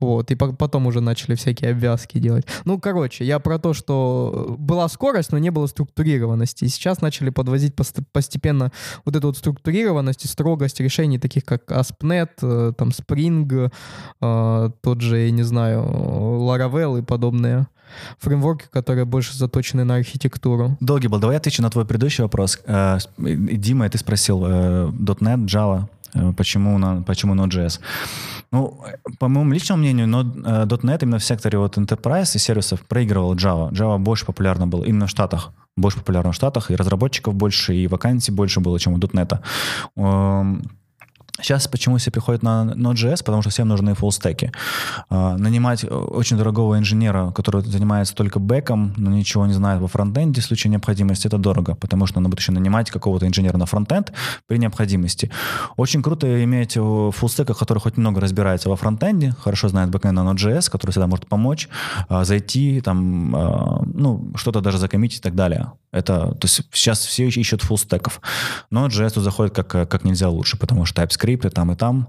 [0.00, 2.46] Вот, и потом уже начали всякие обвязки делать.
[2.64, 6.64] Ну, короче, я про то, что была скорость, но не было структурированности.
[6.64, 7.74] И сейчас начали подвозить
[8.12, 8.72] постепенно
[9.04, 13.72] вот эту вот структурированность и строгость решений, таких как ASP.NET, э, там Spring,
[14.20, 17.66] тот же, я не знаю, Laravel и подобные
[18.18, 20.76] фреймворки, которые больше заточены на архитектуру.
[20.80, 21.18] Долгий был.
[21.18, 22.58] Давай я отвечу на твой предыдущий вопрос.
[22.66, 27.80] Э, Дима, ты спросил э, .NET, Java, э, почему, на, почему Node.js.
[28.50, 28.80] Ну,
[29.18, 33.70] по моему личному мнению, .NET именно в секторе вот Enterprise и сервисов проигрывал Java.
[33.72, 35.52] Java больше популярна был именно в Штатах.
[35.76, 39.38] Больше популярна в Штатах, и разработчиков больше, и вакансий больше было, чем у .NET.
[41.40, 43.18] Сейчас почему все приходят на Node.js?
[43.18, 44.52] Потому что всем нужны фуллстеки.
[45.08, 50.40] А, нанимать очень дорогого инженера, который занимается только бэком, но ничего не знает во фронтенде
[50.40, 54.12] в случае необходимости, это дорого, потому что надо будет еще нанимать какого-то инженера на фронтенд
[54.46, 55.30] при необходимости.
[55.76, 60.70] Очень круто иметь фуллстека, который хоть немного разбирается во фронтенде, хорошо знает бэкэнд на Node.js,
[60.70, 61.68] который всегда может помочь,
[62.08, 65.72] а, зайти, там, а, ну, что-то даже закоммитить и так далее.
[65.90, 68.20] Это, то есть сейчас все ищут фуллстеков.
[68.70, 72.08] Но JS заходит как, как нельзя лучше, потому что TypeScript и там, и там,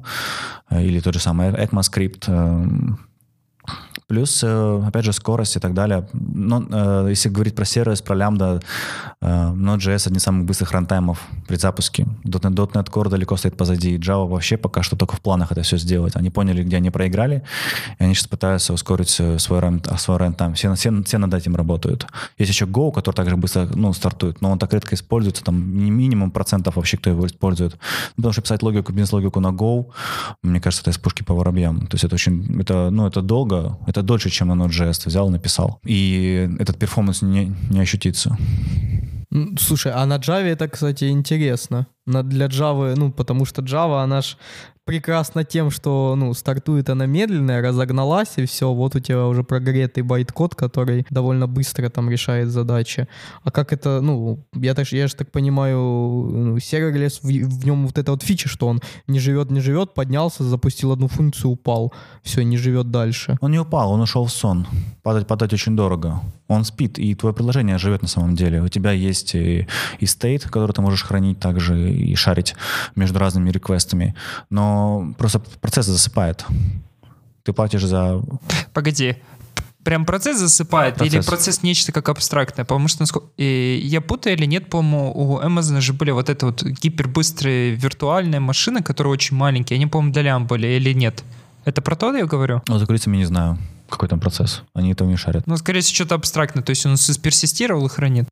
[0.70, 3.09] э, или тот же самый ECMAScript, эм,
[4.10, 6.08] Плюс, э, опять же, скорость и так далее.
[6.14, 8.60] Но э, если говорить про сервис, про лямбда,
[9.22, 12.08] э, Node.js один из самых быстрых runtime ов при запуске.
[12.24, 14.00] .NET, .NET Core далеко стоит позади.
[14.00, 16.16] Java вообще пока что только в планах это все сделать.
[16.16, 17.44] Они поняли, где они проиграли,
[18.00, 20.56] и они сейчас пытаются ускорить свой, run, свой runtime.
[20.56, 22.08] Все, все, все над этим работают.
[22.40, 25.92] Есть еще Go, который также быстро ну, стартует, но он так редко используется, там не
[25.92, 27.78] минимум процентов вообще, кто его использует.
[28.16, 29.86] Потому что писать логику, бизнес-логику на Go,
[30.42, 31.86] мне кажется, это из пушки по воробьям.
[31.86, 35.30] То есть это очень, это, ну, это долго, это это дольше, чем на Node.js взял,
[35.30, 35.80] написал.
[35.86, 38.38] И этот performance не, не ощутится.
[39.58, 41.86] Слушай, а на Java это, кстати, интересно.
[42.08, 44.38] На, для Java, ну, потому что Java, она ж
[44.90, 50.04] прекрасна тем, что, ну, стартует она медленно, разогналась, и все, вот у тебя уже прогретый
[50.04, 53.08] байт-код, который довольно быстро там решает задачи.
[53.44, 57.86] А как это, ну, я, так, я же так понимаю, ну, serverless, в, в нем
[57.86, 61.94] вот эта вот фича, что он не живет, не живет, поднялся, запустил одну функцию, упал,
[62.24, 63.38] все, не живет дальше.
[63.42, 64.66] Он не упал, он ушел в сон.
[65.04, 66.22] Падать, падать очень дорого.
[66.48, 68.62] Он спит, и твое приложение живет на самом деле.
[68.62, 69.68] У тебя есть и,
[70.00, 72.56] и state, который ты можешь хранить также и шарить
[72.96, 74.16] между разными реквестами.
[74.50, 74.79] Но
[75.18, 76.46] просто процесс засыпает.
[77.44, 78.22] Ты платишь за...
[78.74, 79.16] Погоди,
[79.84, 81.14] прям процесс засыпает процесс.
[81.14, 82.66] или процесс нечто как абстрактное?
[82.66, 83.28] Потому что насколько...
[83.38, 88.40] И я путаю или нет, по-моему, у Amazon же были вот это вот гипербыстрые виртуальные
[88.40, 89.78] машины, которые очень маленькие.
[89.78, 91.24] Они, по-моему, для лям были или нет?
[91.66, 92.62] Это про то я говорю?
[92.68, 93.58] Ну, за кулисами не знаю,
[93.90, 94.64] какой там процесс.
[94.74, 95.48] Они этого не шарят.
[95.48, 96.64] Ну, скорее всего, что-то абстрактное.
[96.64, 98.28] То есть он персистировал и хранит.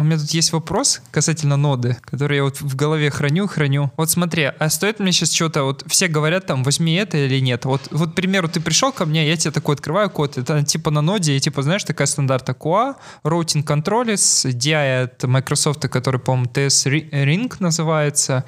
[0.00, 3.92] У меня тут есть вопрос касательно ноды, который я вот в голове храню, храню.
[3.98, 7.66] Вот смотри, а стоит мне сейчас что-то, вот все говорят там, возьми это или нет.
[7.66, 10.90] Вот, вот, к примеру, ты пришел ко мне, я тебе такой открываю код, это типа
[10.90, 12.94] на ноде, и типа, знаешь, такая стандарта QA,
[13.24, 18.46] Routing Controls, DI от Microsoft, который, по-моему, TS Ring называется,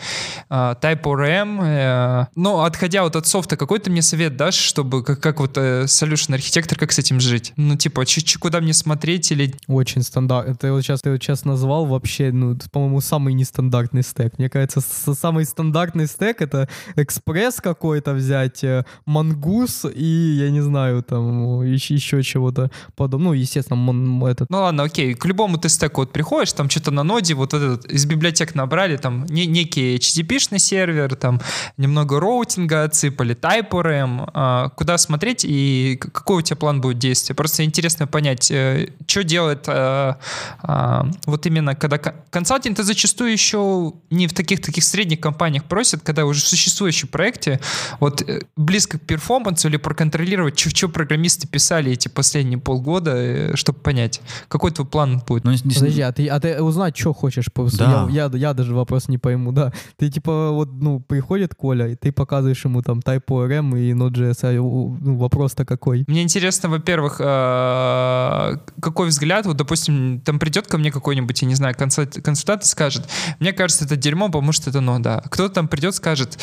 [0.49, 1.61] uh, Type ORM.
[1.61, 5.59] Uh, ну, отходя вот от софта, какой ты мне совет дашь, чтобы, как, как вот
[5.59, 7.53] uh, solution архитектор, как с этим жить?
[7.57, 9.55] Ну, типа, ч- куда мне смотреть или...
[9.67, 10.49] Очень стандарт.
[10.49, 14.39] Это вот сейчас, ты вот сейчас назвал вообще, ну, по-моему, самый нестандартный стек.
[14.39, 18.65] Мне кажется, самый стандартный стек— это экспресс какой-то взять,
[19.07, 23.23] мангус и, я не знаю, там, еще, еще чего-то подобного.
[23.23, 24.51] Ну, естественно, этот...
[24.51, 25.15] Ну ладно, окей.
[25.15, 28.97] К любому ты стеку вот приходишь, там что-то на ноде, вот этот из библиотек набрали,
[28.97, 31.41] там не, некий HTTP-шный сервер, там
[31.77, 37.37] немного роутинга отсыпали, TypeORM, а, куда смотреть и какой у тебя план будет действия.
[37.37, 40.19] Просто интересно понять, э, что делает а,
[40.63, 46.27] а, вот именно когда консалтинг-то зачастую еще не в таких таких средних компаниях просят, когда
[46.27, 47.59] уже в существующем проекте
[48.01, 53.57] вот э, близко к перформансу или проконтролировать, что, что программисты писали эти последние полгода, э,
[53.57, 55.45] чтобы понять, какой твой план будет.
[55.45, 55.79] Ну, здесь...
[55.79, 57.47] Подожди, а ты, а ты узнать, что хочешь?
[57.79, 58.07] Да.
[58.11, 59.73] Я, я, я даже вопрос не пойму, да.
[59.97, 64.53] Ты типа вот, ну, приходит Коля, и ты показываешь ему там TypeORM и Node.js, а
[64.53, 66.05] ну, вопрос-то какой?
[66.07, 71.49] Мне интересно, во-первых, а, какой взгляд, вот, допустим, там придет ко мне какой-нибудь какой-нибудь, я
[71.49, 73.09] не знаю, консультант скажет,
[73.39, 75.23] мне кажется, это дерьмо, потому что это нода.
[75.31, 76.39] Кто-то там придет, скажет,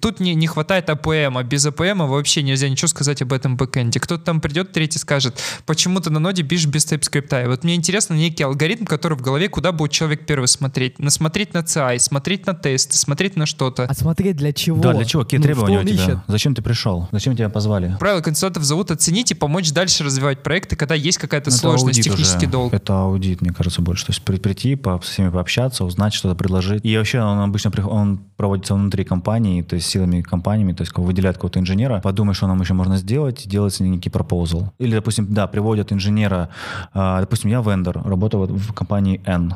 [0.00, 4.00] тут не, не хватает APM, а без APM вообще нельзя ничего сказать об этом бэкэнде.
[4.00, 7.44] Кто-то там придет, третий скажет, почему ты на ноде пишешь без TypeScript.
[7.44, 10.98] И вот мне интересно некий алгоритм, который в голове, куда будет человек первый смотреть.
[10.98, 13.84] Насмотреть на CI, смотреть на тесты, смотреть на что-то.
[13.84, 14.80] А смотреть для чего?
[14.80, 15.22] Да, для чего?
[15.24, 15.94] Какие ну, требования у тебя?
[15.94, 16.18] Ищет?
[16.26, 17.08] Зачем ты пришел?
[17.12, 17.96] Зачем тебя позвали?
[17.98, 22.46] Правила консультантов зовут оценить и помочь дальше развивать проекты, когда есть какая-то ну, сложность, технический
[22.46, 22.52] уже.
[22.52, 22.74] долг.
[22.74, 24.06] Это аудит, мне кажется, больше.
[24.06, 26.84] То есть прийти, по, со всеми пообщаться, узнать, что-то предложить.
[26.84, 31.36] И вообще он обычно он проводится внутри компании, то есть силами компаниями, то есть выделяет
[31.36, 34.72] какого-то инженера, подумай, что нам еще можно сделать, делается некий пропозал.
[34.78, 36.48] Или, допустим, да, приводят инженера,
[36.92, 39.54] а, допустим, я вендор, работаю в компании N,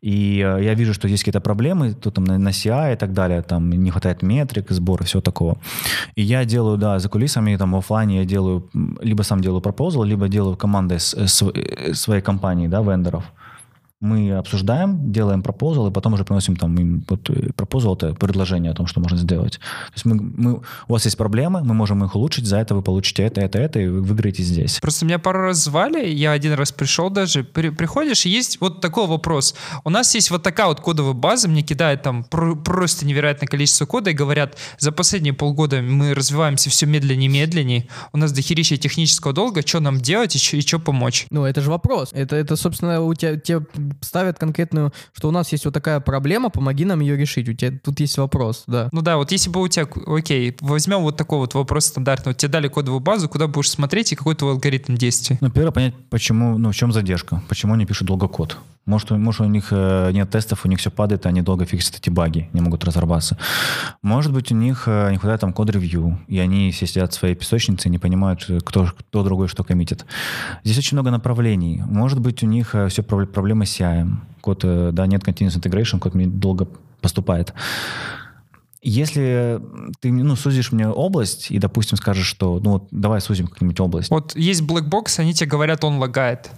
[0.00, 3.42] и э, я вижу, что есть какие-то проблемы, то там на, CI и так далее,
[3.42, 5.58] там не хватает метрик, сбора, все такого.
[6.14, 8.68] И я делаю, да, за кулисами, там в офлайне я делаю,
[9.02, 13.24] либо сам делаю пропозал, либо делаю командой с, с, э, своей компании, да, вендоров
[14.00, 18.70] мы обсуждаем, делаем пропозал, и потом уже приносим там им вот э, пропозал, это предложение
[18.70, 19.54] о том, что можно сделать.
[19.54, 20.54] То есть мы, мы,
[20.86, 23.80] у вас есть проблемы, мы можем их улучшить, за это вы получите это, это, это,
[23.80, 24.78] и вы выиграете здесь.
[24.80, 28.80] Просто меня пару раз звали, я один раз пришел даже, при, приходишь, и есть вот
[28.80, 29.56] такой вопрос.
[29.82, 33.84] У нас есть вот такая вот кодовая база, мне кидают там про, просто невероятное количество
[33.84, 38.76] кода и говорят, за последние полгода мы развиваемся все медленнее и медленнее, у нас дохерища
[38.76, 41.26] технического долга, что нам делать и что помочь?
[41.30, 42.10] Ну, это же вопрос.
[42.12, 43.66] Это, это собственно, у тебя, тебе
[44.00, 47.48] ставят конкретную, что у нас есть вот такая проблема, помоги нам ее решить.
[47.48, 48.88] У тебя тут есть вопрос, да.
[48.92, 52.38] Ну да, вот если бы у тебя, окей, возьмем вот такой вот вопрос стандартный, вот
[52.38, 55.38] тебе дали кодовую базу, куда будешь смотреть и какой твой алгоритм действий?
[55.40, 58.56] Ну, первое, понять, почему, ну, в чем задержка, почему они пишут долго код.
[58.88, 62.08] Может, может, у них э, нет тестов, у них все падает, они долго фиксят эти
[62.08, 63.36] баги, не могут разрабатываться.
[64.00, 67.34] Может быть, у них э, не хватает там код-ревью, и они все сидят в своей
[67.34, 70.06] песочнице и не понимают, э, кто, кто другой что коммитит.
[70.64, 71.82] Здесь очень много направлений.
[71.86, 74.08] Может быть, у них все проблемы с CI.
[74.40, 76.66] Код, да, нет continuous integration, код мне долго
[77.02, 77.52] поступает.
[78.80, 79.60] Если
[80.00, 84.10] ты ну, сузишь мне область и, допустим, скажешь, что ну вот давай сузим какую-нибудь область.
[84.10, 86.50] Вот есть black box, они тебе говорят, он лагает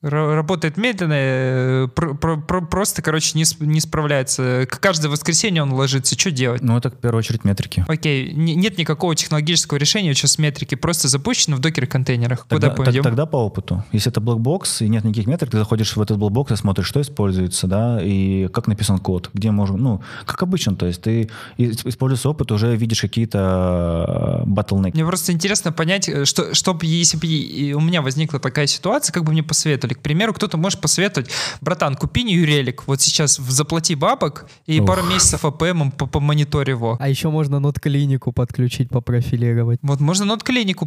[0.00, 4.66] работает медленно, э, про, про, про, просто, короче, не, не справляется.
[4.68, 6.18] Каждое воскресенье он ложится.
[6.18, 6.62] Что делать?
[6.62, 7.84] Ну, это в первую очередь метрики.
[7.88, 8.32] Окей.
[8.32, 10.76] нет никакого технологического решения сейчас метрики.
[10.76, 12.46] Просто запущено в Docker-контейнерах.
[12.46, 13.02] Куда тогда, пойдем?
[13.02, 13.84] Тогда по опыту.
[13.90, 16.56] Если это black box и нет никаких метрик, ты заходишь в этот black box и
[16.56, 21.02] смотришь, что используется, да, и как написан код, где можно, ну, как обычно, то есть
[21.02, 24.92] ты, используя опыт, уже видишь какие-то bottleneck.
[24.94, 29.24] Мне просто интересно понять, э, что, чтобы, если бы у меня возникла такая ситуация, как
[29.24, 29.94] бы мне посоветовали, посоветовали.
[29.94, 31.30] К примеру, кто-то может посоветовать,
[31.60, 34.86] братан, купи New Relic, вот сейчас заплати бабок и Ух.
[34.86, 36.96] пару месяцев АПМ по помонитор его.
[37.00, 39.78] А еще можно Node Clinic'у подключить, попрофилировать.
[39.82, 40.86] Вот можно Node Clinic'у,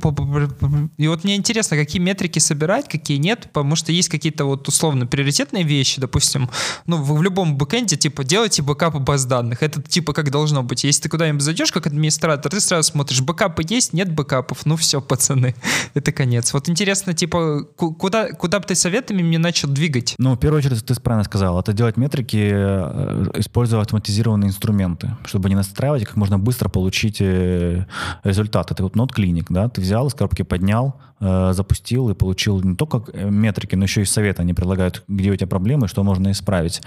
[0.98, 5.06] и вот мне интересно, какие метрики собирать, какие нет, потому что есть какие-то вот условно
[5.06, 6.50] приоритетные вещи, допустим,
[6.86, 10.84] ну, в, в любом бэкэнде, типа, делайте бэкапы баз данных, это типа как должно быть.
[10.84, 15.02] Если ты куда-нибудь зайдешь как администратор, ты сразу смотришь, бэкапы есть, нет бэкапов, ну все,
[15.02, 15.56] пацаны,
[15.94, 16.54] это конец.
[16.54, 20.16] Вот интересно, типа, куда, куда бы ты советовал советами мне начал двигать?
[20.18, 25.50] Ну, в первую очередь, ты правильно сказал, это делать метрики, э, используя автоматизированные инструменты, чтобы
[25.50, 27.86] не настраивать, как можно быстро получить э,
[28.24, 28.72] результат.
[28.72, 33.04] Это вот Node Clinic, да, ты взял из коробки, поднял, запустил и получил не только
[33.16, 34.42] метрики, но еще и советы.
[34.42, 36.82] Они предлагают, где у тебя проблемы, что можно исправить.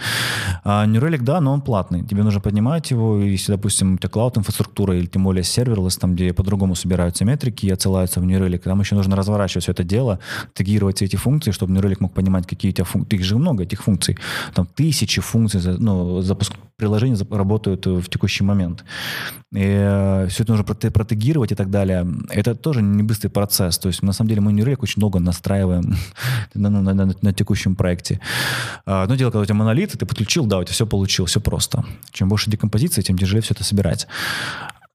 [0.64, 2.04] А New Relic, да, но он платный.
[2.04, 6.32] Тебе нужно поднимать его, если, допустим, у тебя cloud-инфраструктура или тем более serverless, там, где
[6.32, 10.18] по-другому собираются метрики и отсылаются в New Relic, там еще нужно разворачивать все это дело,
[10.52, 13.16] тегировать все эти функции, чтобы человек мог понимать, какие у тебя функции.
[13.16, 14.18] Их же много, этих функций.
[14.54, 18.84] Там тысячи функций, ну, запуск приложения работают в текущий момент.
[19.54, 22.06] И э, все это нужно протегировать и так далее.
[22.28, 23.78] Это тоже не быстрый процесс.
[23.78, 25.96] То есть, на самом деле, мы Relic очень долго настраиваем
[26.54, 28.20] на, на, на, на текущем проекте.
[28.84, 31.40] А, одно дело, когда у тебя монолит, ты подключил, да, у тебя все получил, все
[31.40, 31.84] просто.
[32.10, 34.08] Чем больше декомпозиции, тем тяжелее все это собирать.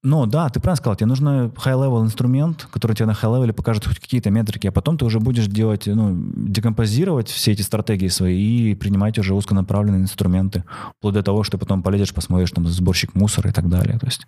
[0.01, 3.99] Но да, ты правильно сказал, тебе нужен high-level инструмент, который тебе на high-level покажет хоть
[3.99, 8.75] какие-то метрики, а потом ты уже будешь делать, ну, декомпозировать все эти стратегии свои и
[8.75, 10.63] принимать уже узконаправленные инструменты,
[10.97, 13.99] вплоть до того, что потом полезешь, посмотришь там сборщик мусора и так далее.
[13.99, 14.25] То есть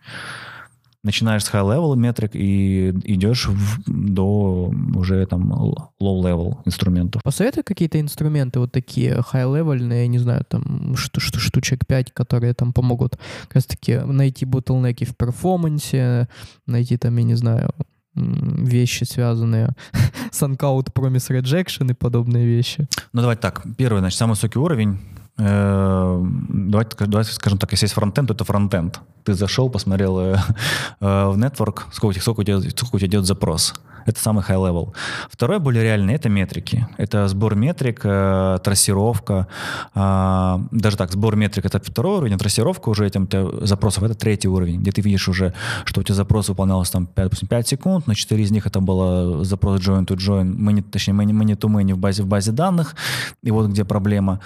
[1.04, 5.52] начинаешь с high-level метрик и идешь в, до уже там
[6.00, 7.24] low-level инструментов.
[7.24, 12.54] Посоветуй какие-то инструменты вот такие high-level, я не знаю, там шту шту штучек 5, которые
[12.54, 16.28] там помогут как раз-таки найти ботлнеки в перформансе,
[16.68, 17.72] найти там, я не знаю,
[18.14, 19.70] вещи, связанные
[20.32, 22.88] с Uncout Promise Rejection и подобные вещи.
[23.14, 23.64] Ну, давайте так.
[23.78, 25.00] Первый, значит, самый высокий уровень
[25.38, 29.00] давайте, давайте скажем так, если есть фронтенд, то это фронтенд.
[29.24, 30.34] Ты зашел, посмотрел э,
[31.00, 33.74] э, в network, сколько, сколько, у тебя, сколько у тебя идет запрос.
[34.06, 34.94] Это самый high level.
[35.30, 36.88] Второй, более реальный, это метрики.
[36.98, 39.48] Это сбор метрик, э, трассировка.
[39.96, 43.28] Э, даже так, сбор метрик— это второй уровень, а трассировка уже этим
[43.66, 45.54] запросов— это третий уровень, где ты видишь уже,
[45.86, 48.80] что у тебя запрос выполнялся там 5, допустим, 5 секунд, на 4 из них это
[48.80, 52.52] было запрос join to join, many, точнее, many, many to many в базе, в базе
[52.52, 52.96] данных,
[53.44, 54.40] и вот где проблема.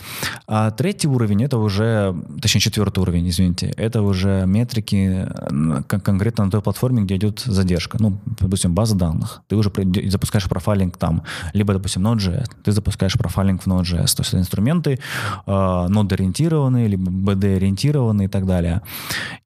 [0.47, 5.27] А третий уровень— это уже, точнее, четвертый уровень, извините, это уже метрики
[5.87, 7.97] конкретно на той платформе, где идет задержка.
[7.99, 9.41] Ну, допустим, база данных.
[9.47, 9.71] Ты уже
[10.09, 11.23] запускаешь профайлинг там.
[11.53, 12.47] Либо, допустим, Node.js.
[12.63, 14.15] Ты запускаешь профайлинг в Node.js.
[14.15, 14.99] То есть это инструменты
[15.45, 18.81] э, Node-ориентированные, либо BD-ориентированные и так далее.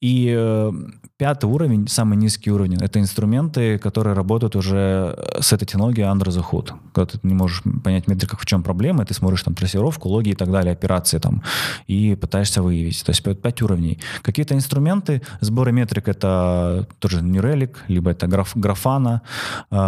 [0.02, 0.72] И э,
[1.20, 6.44] пятый уровень, самый низкий уровень, это инструменты, которые работают уже с этой технологией under the
[6.50, 6.72] hood.
[6.94, 10.36] Когда ты не можешь понять метриках, в чем проблема, ты смотришь там трассировку, логи и
[10.36, 11.44] так далее, операции там,
[11.88, 13.04] и пытаешься выявить.
[13.04, 14.00] То есть пять, уровней.
[14.22, 19.20] Какие-то инструменты, сборы метрик— это тоже New Relic, либо это граф, Grafana,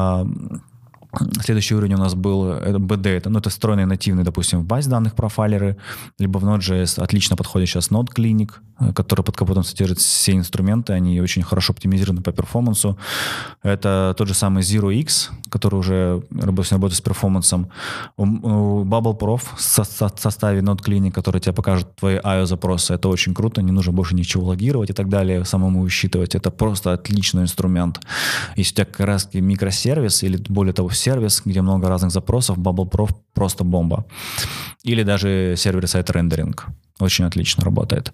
[0.02, 0.26] а,
[1.42, 4.90] Следующий уровень у нас был это BD, это, ну, это встроенные нативные, допустим, в базе
[4.90, 5.76] данных профайлеры,
[6.20, 10.94] либо в Node.js отлично подходит сейчас Node Clinic, э, который под капотом содержит все инструменты,
[10.94, 12.98] они очень хорошо оптимизированы по перформансу.
[13.62, 17.70] Это тот же самый Zero X, который уже работает, с перформансом.
[18.18, 22.94] Bubble Prof в составе Node Clinic, который тебе покажет твои IO-запросы.
[22.94, 26.36] Это очень круто, не нужно больше ничего логировать и так далее, самому высчитывать.
[26.36, 28.00] Это просто отличный инструмент.
[28.56, 33.10] Если у тебя как раз микросервис или более того сервис, где много разных запросов, BubbleProf
[33.34, 34.06] просто бомба.
[34.84, 36.68] Или даже сервер-сайт рендеринг.
[37.02, 38.14] Очень отлично работает.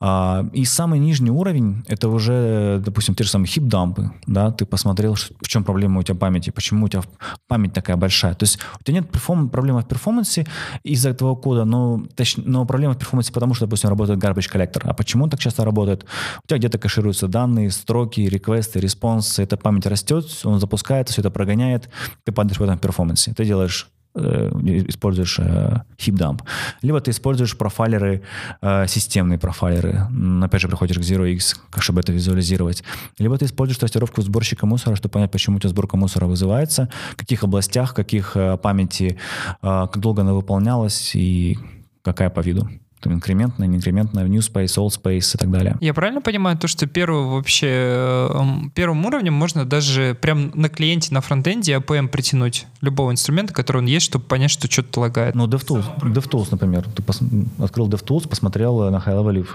[0.00, 4.10] А, и самый нижний уровень, это уже, допустим, те же самые хип-дампы.
[4.26, 4.50] Да?
[4.50, 7.02] Ты посмотрел, в чем проблема у тебя памяти, почему у тебя
[7.46, 8.34] память такая большая.
[8.34, 10.46] То есть у тебя нет перформ- проблемы в перформансе
[10.82, 14.82] из-за этого кода, но, точ- но проблема в перформансе потому, что, допустим, работает garbage collector.
[14.86, 16.04] А почему он так часто работает?
[16.42, 21.30] У тебя где-то кэшируются данные, строки, request'ы, response'ы, эта память растет, он запускается, все это
[21.30, 21.88] прогоняет,
[22.24, 23.32] ты падаешь в этом перформансе.
[23.32, 26.40] Ты делаешь используешь э, heap
[26.82, 28.22] Либо ты используешь профайлеры,
[28.62, 30.06] э, системные профайлеры.
[30.42, 32.84] Опять же, приходишь к ZeroX, чтобы это визуализировать.
[33.18, 37.16] Либо ты используешь тестировку сборщика мусора, чтобы понять, почему у тебя сборка мусора вызывается, в
[37.16, 39.18] каких областях, каких памяти,
[39.60, 41.58] как долго она выполнялась и
[42.02, 42.68] какая по виду
[43.04, 45.76] там, инкрементная, неинкрементная, new space, old space и так далее.
[45.80, 51.12] Я правильно понимаю то, что первым вообще эм, первым уровнем можно даже прям на клиенте
[51.12, 55.34] на фронтенде APM притянуть любого инструмента, который он есть, чтобы понять, что что-то лагает.
[55.34, 56.84] Ну, DevTools, DevTools, например.
[56.94, 57.20] Ты пос...
[57.58, 59.46] открыл DevTools, посмотрел на high level,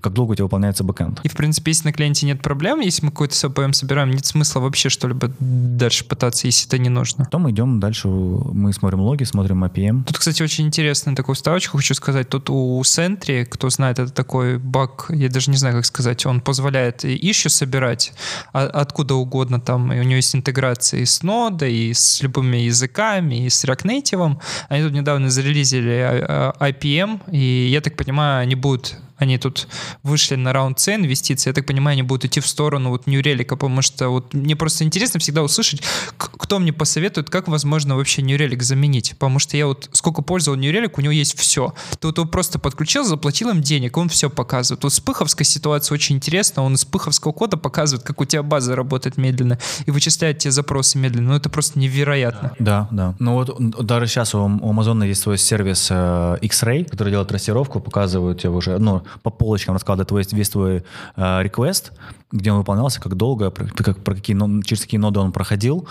[0.00, 1.20] как долго у тебя выполняется бэкэнд.
[1.24, 4.24] И, в принципе, если на клиенте нет проблем, если мы какой-то с APM собираем, нет
[4.24, 7.24] смысла вообще что-либо дальше пытаться, если это не нужно.
[7.24, 10.04] Потом мы идем дальше, мы смотрим логи, смотрим APM.
[10.04, 12.28] Тут, кстати, очень интересная такую вставочку хочу сказать.
[12.28, 16.40] Тут у Sentry, кто знает, это такой баг, я даже не знаю, как сказать, он
[16.40, 18.12] позволяет issue собирать
[18.52, 22.58] а, откуда угодно там, и у него есть интеграция и с Node, и с любыми
[22.58, 24.40] языками, и с React Native.
[24.68, 26.24] Они тут недавно зарелизили
[26.60, 29.68] IPM, и я так понимаю, они будут они тут
[30.02, 33.20] вышли на раунд C инвестиций, я так понимаю, они будут идти в сторону вот New
[33.20, 35.82] Relic, потому что вот мне просто интересно всегда услышать,
[36.16, 40.58] кто мне посоветует, как возможно вообще New Relic заменить, потому что я вот сколько пользовал
[40.58, 41.74] New Relic, у него есть все.
[42.00, 44.82] Ты вот его просто подключил, заплатил им денег, он все показывает.
[44.82, 48.74] Вот с пыховской ситуацией очень интересно, он из пыховского кода показывает, как у тебя база
[48.74, 51.30] работает медленно и вычисляет тебе запросы медленно.
[51.30, 52.54] Ну это просто невероятно.
[52.58, 53.14] Да, да.
[53.18, 53.56] Ну вот
[53.86, 58.50] даже сейчас у, у Amazon есть свой сервис э, X-Ray, который делает трассировку, показывают тебе
[58.50, 60.82] уже, ну, по полочкам раскладывает весь твой э,
[61.16, 61.92] request,
[62.34, 65.88] где он выполнялся, как долго, про, как, про какие, через какие ноды он проходил,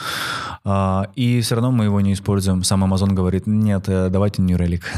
[0.66, 2.64] э, и все равно мы его не используем.
[2.64, 4.84] Сам Amazon говорит, нет, э, давайте New Relic.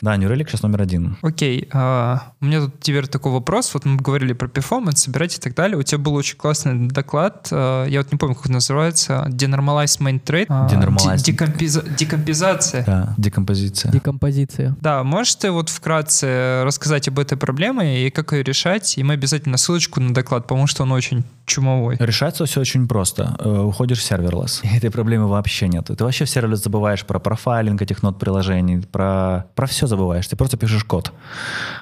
[0.00, 1.16] Да, New Relic сейчас номер один.
[1.22, 1.68] Окей.
[1.72, 3.72] А, у меня тут теперь такой вопрос.
[3.74, 5.78] Вот мы говорили про перформанс, собирать и так далее.
[5.78, 7.48] У тебя был очень классный доклад.
[7.50, 9.26] А, я вот не помню, как он называется.
[9.30, 10.46] Denormalize Main Trade.
[10.48, 11.22] А, Denormalize.
[11.22, 11.82] Декомпиза...
[11.82, 12.84] Декомпозиция.
[12.84, 13.92] Да, декомпозиция.
[13.92, 14.76] Декомпозиция.
[14.80, 18.98] Да, можешь ты вот вкратце рассказать об этой проблеме и как ее решать?
[18.98, 21.96] И мы обязательно ссылочку на доклад, потому что он очень чумовой.
[21.98, 23.36] Решается все очень просто.
[23.38, 24.62] Э, уходишь в serverless.
[24.76, 25.86] Этой проблемы вообще нет.
[25.86, 30.26] Ты вообще в serverless забываешь про профайлинг этих Node приложений, про, про все забываешь.
[30.26, 31.12] Ты просто пишешь код.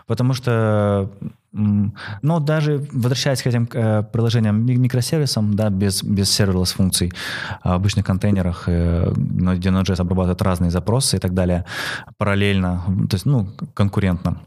[0.06, 1.10] Потому что
[1.52, 7.12] но даже возвращаясь к этим э, приложениям микросервисам, да, без, без serverless функций,
[7.62, 11.66] в обычных контейнерах, э, где Node.js обрабатывает разные запросы и так далее,
[12.16, 14.40] параллельно, то есть, ну, конкурентно.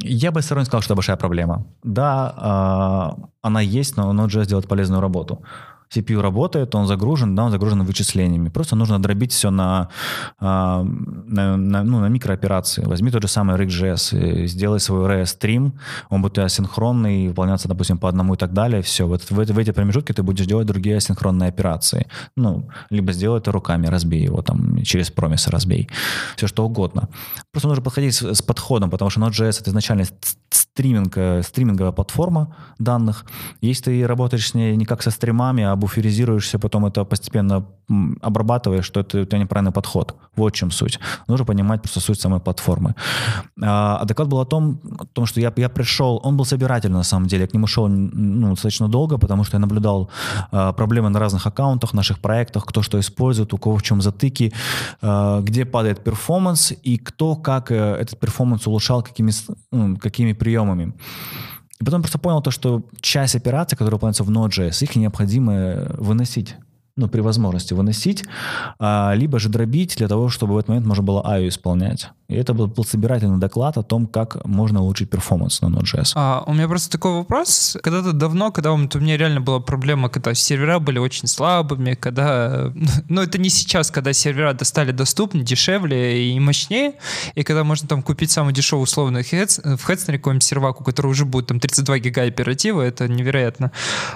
[0.00, 1.64] Я бы все равно сказал, что это большая проблема.
[1.82, 5.42] Да, э, она есть, но Node.js делает полезную работу.
[5.90, 8.48] CPU работает, он загружен, да, он загружен вычислениями.
[8.48, 9.88] Просто нужно дробить все на,
[10.38, 12.84] а, на, на, ну, на микрооперации.
[12.84, 15.72] Возьми тот же самый RxJS, сделай свой RS-стрим,
[16.10, 18.82] он будет асинхронный, выполняться, допустим, по одному и так далее.
[18.82, 22.06] Все, вот в, в эти промежутки ты будешь делать другие асинхронные операции.
[22.36, 25.88] Ну, либо сделай это руками, разбей его там, через промис разбей.
[26.36, 27.08] Все что угодно.
[27.52, 30.04] Просто нужно подходить с, с подходом, потому что Node.js— это изначально
[30.74, 33.24] стриминг, э, стриминговая платформа данных.
[33.60, 37.64] Если ты работаешь с ней не как со стримами, а буферизируешься, потом это постепенно
[38.22, 40.16] обрабатываешь, что это у тебя неправильный подход.
[40.36, 40.98] Вот в чем суть.
[41.28, 42.94] Нужно понимать просто суть самой платформы.
[43.62, 46.96] А, а доклад был о том, о том что я, я пришел, он был собирательный
[46.96, 50.10] на самом деле, я к нему шел ну, достаточно долго, потому что я наблюдал
[50.50, 54.52] а, проблемы на разных аккаунтах, наших проектах, кто что использует, у кого в чем затыки,
[55.02, 59.32] а, где падает перформанс и кто как э, этот перформанс улучшал, какими,
[59.98, 60.63] какими приемами.
[61.80, 66.56] И потом просто понял то, что часть операций, которые выполняются в Node.js, их необходимо выносить
[66.96, 68.24] ну, при возможности выносить,
[68.78, 72.10] а, либо же дробить для того, чтобы в этот момент можно было IO исполнять.
[72.28, 76.12] И это был, был собирательный доклад о том, как можно улучшить перформанс на Node.js.
[76.14, 77.76] А, у меня просто такой вопрос.
[77.82, 82.72] Когда-то давно, когда у меня реально была проблема, когда сервера были очень слабыми, когда...
[83.08, 86.94] Ну, это не сейчас, когда сервера стали доступны, дешевле и мощнее,
[87.34, 91.10] и когда можно там купить самый дешевый условный хедс, в Хедснере какой-нибудь сервак, у которого
[91.10, 93.72] уже будет там 32 гига оператива, это невероятно.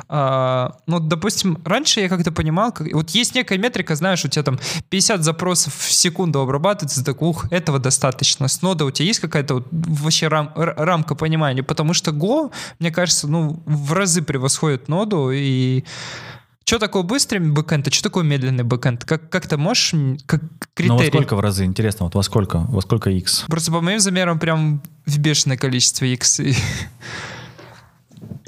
[0.08, 2.92] А, ну, допустим, раньше я как-то понимал, как...
[2.92, 4.58] вот есть некая метрика, знаешь, у тебя там
[4.90, 8.48] 50 запросов в секунду обрабатывается, так, ух, этого достаточно достаточно.
[8.48, 11.62] С нода у тебя есть какая-то вот вообще рам, рамка понимания?
[11.62, 15.84] Потому что Go, мне кажется, ну, в разы превосходит ноду, и
[16.64, 19.04] что такое быстрый бэкэнд, а что такое медленный бэкэнд?
[19.04, 19.94] Как, как ты можешь,
[20.26, 20.42] как
[20.74, 20.88] критерий?
[20.88, 21.64] Ну, во сколько в разы?
[21.64, 22.58] Интересно, вот во сколько?
[22.68, 23.44] Во сколько X?
[23.48, 26.40] Просто по моим замерам прям в бешеное количество X.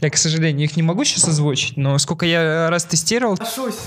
[0.00, 3.36] Я, к сожалению, их не могу сейчас озвучить, но сколько я раз тестировал...
[3.36, 3.78] Соглашусь.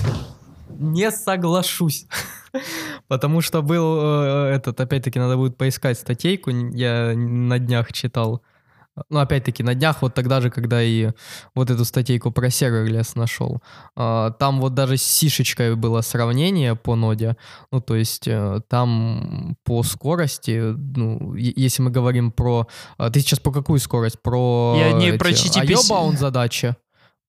[0.68, 2.06] Не соглашусь.
[3.08, 8.42] Потому что был э, этот, опять-таки, надо будет поискать статейку, я на днях читал.
[9.10, 11.10] Ну, опять-таки, на днях, вот тогда же, когда и
[11.54, 13.60] вот эту статейку про serverless нашел.
[13.96, 17.36] А, там вот даже с сишечкой было сравнение по ноде.
[17.72, 22.68] Ну, то есть э, там по скорости, ну, если мы говорим про...
[22.96, 24.22] А, ты сейчас про какую скорость?
[24.22, 24.76] Про...
[24.78, 26.16] Я не эти, про HTTP...
[26.16, 26.76] Задачи?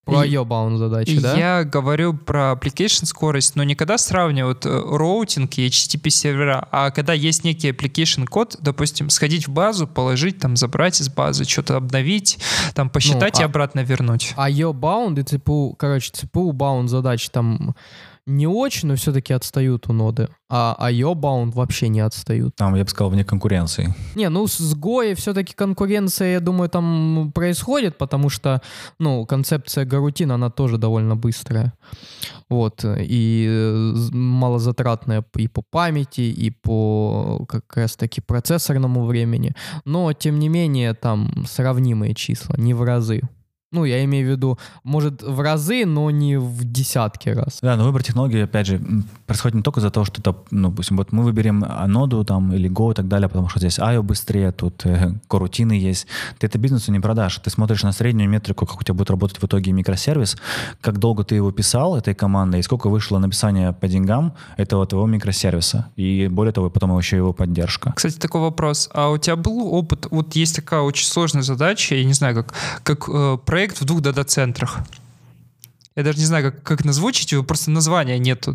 [0.06, 1.36] Про IO-bound задачи, да?
[1.36, 6.92] Я говорю про application скорость, но не когда сравнивают э, роутинг и HTTP сервера, а
[6.92, 11.78] когда есть некий application код, допустим, сходить в базу, положить, там, забрать из базы, что-то
[11.78, 12.38] обновить,
[12.76, 14.36] там, посчитать ну, а, и обратно вернуть.
[14.38, 17.76] IO-bound и CPU, короче, CPU-bound задачи там
[18.26, 20.30] не очень, но все-таки отстают у ноды.
[20.50, 22.56] А IO-bound вообще не отстают.
[22.56, 23.94] Там, я бы сказал, вне конкуренции.
[24.16, 28.62] Не, ну с Go все-таки конкуренция, я думаю, там происходит, потому что,
[29.00, 31.74] ну, концепция гарутина, она тоже довольно быстрая.
[32.50, 39.54] Вот, и малозатратная и по памяти, и по как раз-таки процессорному времени.
[39.84, 43.22] Но, тем не менее, там сравнимые числа, не в разы.
[43.76, 47.60] Ну, я имею в виду, может, в разы, но не в десятки раз.
[47.62, 48.82] Да, но выбор технологии, опять же,
[49.26, 52.70] происходит не только из-за того, что это, ну, допустим, вот мы выберем ноду там или
[52.70, 56.08] Go и так далее, потому что здесь IO быстрее, тут э, корутины есть.
[56.40, 57.38] Ты это бизнесу не продашь.
[57.40, 60.38] Ты смотришь на среднюю метрику, как у тебя будет работать в итоге микросервис,
[60.80, 65.08] как долго ты его писал, этой командой, и сколько вышло написание по деньгам этого твоего
[65.08, 65.90] микросервиса.
[65.98, 67.92] И более того, потом еще его поддержка.
[67.96, 68.90] Кстати, такой вопрос.
[68.94, 72.54] А у тебя был опыт, вот есть такая очень сложная задача, я не знаю, как,
[72.84, 74.80] как э, проект в двух дата-центрах.
[75.96, 78.46] Я даже не знаю, как, как назвучить его, просто названия нет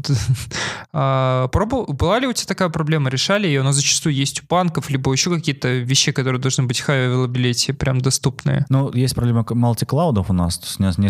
[0.93, 3.09] а, пробовал, была ли у тебя такая проблема?
[3.09, 3.63] Решали ее?
[3.63, 8.03] Она зачастую есть у банков, либо еще какие-то вещи, которые должны быть high availability, прям
[8.03, 8.67] доступные.
[8.69, 10.67] Ну, есть проблема мультиклаудов у нас, то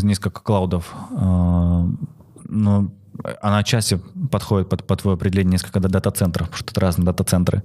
[0.07, 0.95] несколько клаудов.
[1.17, 1.89] А,
[2.45, 2.93] но
[3.43, 7.63] она отчасти подходит под, под твое определение несколько дата-центров, потому что это разные дата-центры.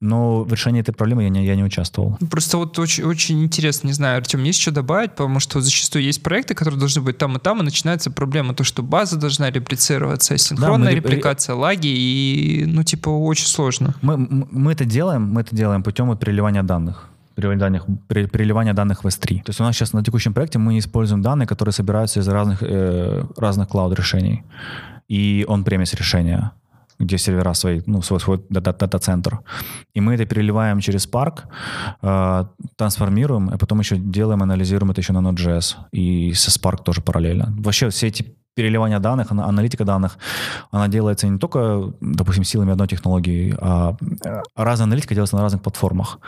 [0.00, 2.18] Но в решении этой проблемы я не, я не участвовал.
[2.30, 6.22] Просто вот очень, очень интересно, не знаю, Артем, есть что добавить, потому что зачастую есть
[6.22, 10.36] проекты, которые должны быть там и там, и начинается проблема, то, что база должна реплицироваться,
[10.36, 11.60] синхронная да, репликация, ре...
[11.60, 13.94] лаги, и, ну, типа, очень сложно.
[14.02, 19.04] Мы, мы это делаем, мы это делаем путем вот переливания данных переливания данных, переливания данных
[19.04, 19.42] в S3.
[19.42, 22.62] То есть у нас сейчас на текущем проекте мы используем данные, которые собираются из разных,
[22.62, 24.42] э, разных клауд-решений
[25.08, 26.52] и он-премис решения
[26.98, 29.40] где сервера свои, ну, свой, свой дата-центр.
[29.94, 31.44] И мы это переливаем через Spark,
[32.02, 32.44] э,
[32.76, 35.76] трансформируем, а потом еще делаем, анализируем это еще на Node.js.
[35.92, 37.54] И со Spark тоже параллельно.
[37.58, 40.16] Вообще все эти переливание данных, аналитика данных,
[40.70, 43.96] она делается не только, допустим, силами одной технологии, а
[44.56, 46.18] разная аналитика делается на разных платформах.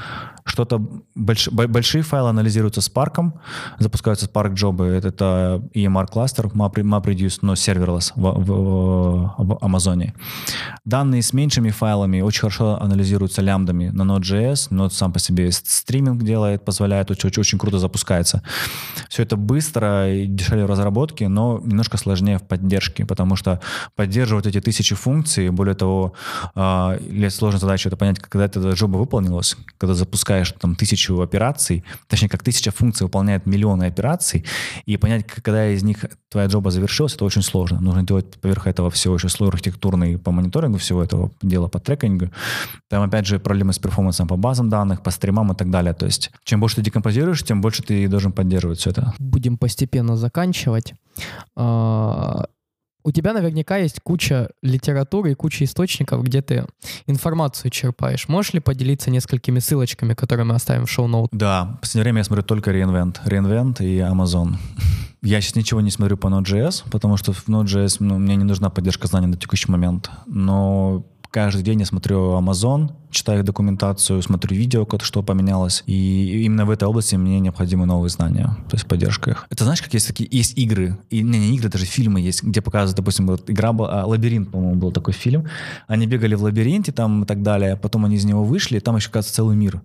[0.45, 0.79] Что-то
[1.15, 3.33] больш, большие файлы анализируются Spark,
[3.79, 10.15] запускаются Spark джобы, это EMR кластер, MapReduce, но serverless в, в, в Амазоне.
[10.85, 16.23] Данные с меньшими файлами очень хорошо анализируются лямбдами на Node.js, Node сам по себе стриминг
[16.23, 18.43] делает, позволяет, очень, очень, очень круто запускается.
[19.09, 23.61] Все это быстро и дешевле в разработке, но немножко сложнее в поддержке, потому что
[23.97, 26.15] поддерживать эти тысячи функций, более того,
[26.55, 32.29] э, сложная задача это понять, когда эта джоба выполнилась, когда запускаешь там тысячу операций, точнее,
[32.29, 34.45] как тысяча функций выполняет миллионы операций,
[34.87, 37.81] и понять, когда из них твоя джоба завершилась, это очень сложно.
[37.81, 42.31] Нужно делать поверх этого всего еще слой архитектурный по мониторингу всего этого дела, по трекингу.
[42.89, 45.95] Там, опять же, проблемы с перформансом по базам данных, по стримам и так далее.
[45.95, 49.15] То есть, чем больше ты декомпозируешь, тем больше ты должен поддерживать все это.
[49.19, 50.95] Будем постепенно заканчивать.
[52.09, 52.49] А,
[53.05, 56.67] у тебя наверняка есть куча литературы и куча источников, где ты
[57.07, 58.29] информацию черпаешь.
[58.29, 61.31] Можешь ли поделиться несколькими ссылочками, которые мы оставим в шоу-ноут?
[61.33, 63.19] Да, в последнее время я смотрю только Reinvent.
[63.25, 64.57] Reinvent и Amazon.
[65.23, 68.71] Я сейчас ничего не смотрю по Node.js, потому что в Node.js ну, мне не нужна
[68.71, 70.11] поддержка знаний на текущий момент.
[70.27, 75.83] Но каждый день я смотрю Amazon, читаю документацию, смотрю видео, что поменялось.
[75.87, 79.47] И именно в этой области мне необходимы новые знания, то есть поддержка их.
[79.51, 82.61] Это знаешь, как есть такие, есть игры, и не, не игры, даже фильмы есть, где
[82.61, 85.47] показывают, допустим, вот игра а, «Лабиринт», по-моему, был такой фильм.
[85.87, 89.11] Они бегали в лабиринте там и так далее, потом они из него вышли, там еще,
[89.11, 89.81] кажется, целый мир.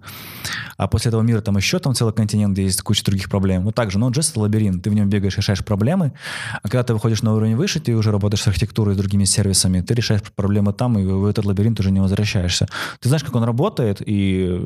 [0.78, 3.64] А после этого мира там еще там целый континент, где есть куча других проблем.
[3.64, 6.14] Вот так же, но Джесс это лабиринт, ты в нем бегаешь, решаешь проблемы,
[6.62, 9.82] а когда ты выходишь на уровень выше, ты уже работаешь с архитектурой, с другими сервисами,
[9.82, 12.68] ты решаешь проблемы там, и в этот лабиринт уже не возвращаешься.
[13.00, 14.60] Ты знаешь, как он работает, и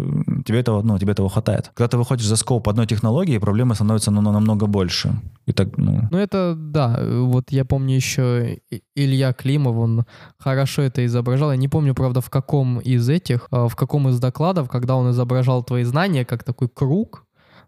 [0.45, 1.71] тебе этого, ну, тебе этого хватает.
[1.73, 5.13] Когда ты выходишь за скоп одной технологии, проблемы становятся ну, намного больше.
[5.45, 6.07] И так, ну...
[6.11, 8.59] ну, это, да, вот я помню еще
[8.95, 10.05] Илья Климов, он
[10.37, 11.51] хорошо это изображал.
[11.51, 15.11] Я не помню, правда, в каком из этих, а, в каком из докладов, когда он
[15.11, 17.27] изображал твои знания как такой круг,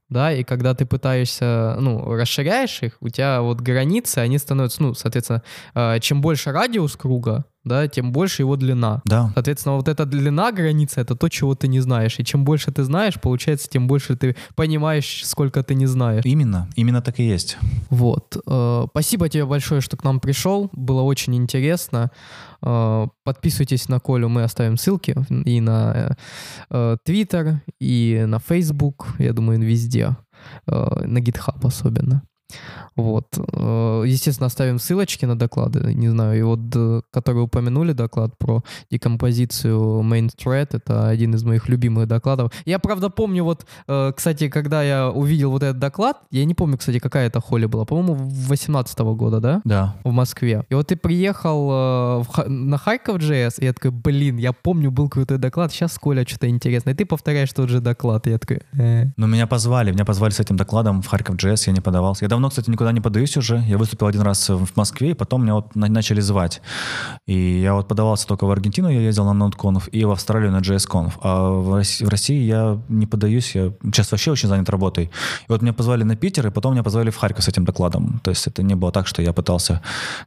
[0.10, 4.94] да, и когда ты пытаешься, ну, расширяешь их, у тебя вот границы, они становятся, ну,
[4.96, 5.44] соответственно,
[5.76, 9.02] а, чем больше радиус круга, да, тем больше его длина.
[9.06, 9.32] Да.
[9.34, 12.20] Соответственно, вот эта длина границы— это то, чего ты не знаешь.
[12.20, 16.24] И чем больше ты знаешь, получается, тем больше ты понимаешь, сколько ты не знаешь.
[16.26, 17.58] Именно, именно так и есть.
[17.90, 18.38] Вот.
[18.48, 20.70] Э, спасибо тебе большое, что к нам пришел.
[20.74, 22.12] Было очень интересно.
[22.62, 26.16] Э, подписывайтесь на Колю, мы оставим ссылки и на
[26.72, 30.16] Twitter, э, и на Facebook, я думаю, везде.
[30.66, 32.24] На GitHub особенно.
[32.96, 33.28] Вот.
[33.38, 35.94] Э, естественно, оставим ссылочки на доклады.
[35.94, 41.44] Не знаю, и вот, э, который упомянули доклад про декомпозицию main thread, это один из
[41.44, 42.52] моих любимых докладов.
[42.66, 46.78] Я, правда, помню вот, э, кстати, когда я увидел вот этот доклад, я не помню,
[46.78, 49.62] кстати, какая это холли была, по-моему, 18 года, да?
[49.64, 49.96] Да.
[50.04, 50.66] В Москве.
[50.70, 55.38] И вот ты приехал на Харьков JS, и я такой, блин, я помню, был какой-то
[55.38, 56.94] доклад, сейчас Коля что-то интересное.
[56.94, 58.28] И ты повторяешь тот же доклад.
[58.28, 59.06] И я такой, э.
[59.18, 62.26] Ну, меня позвали, меня позвали с этим докладом в Харьков JS, я не подавался.
[62.26, 63.64] Я давно, кстати, никуда не подаюсь уже.
[63.68, 66.62] Я выступил один раз в Москве, и потом меня вот начали звать.
[67.28, 70.62] И я вот подавался только в Аргентину, я ездил на NodeConf, и в Австралию на
[70.62, 71.12] JSConf.
[71.22, 75.06] А в России, я не подаюсь, я сейчас вообще очень занят работой.
[75.06, 78.22] И вот меня позвали на Питер, и потом меня позвали в Харьков с этим докладом.
[78.24, 79.82] То есть это не было так, что я пытался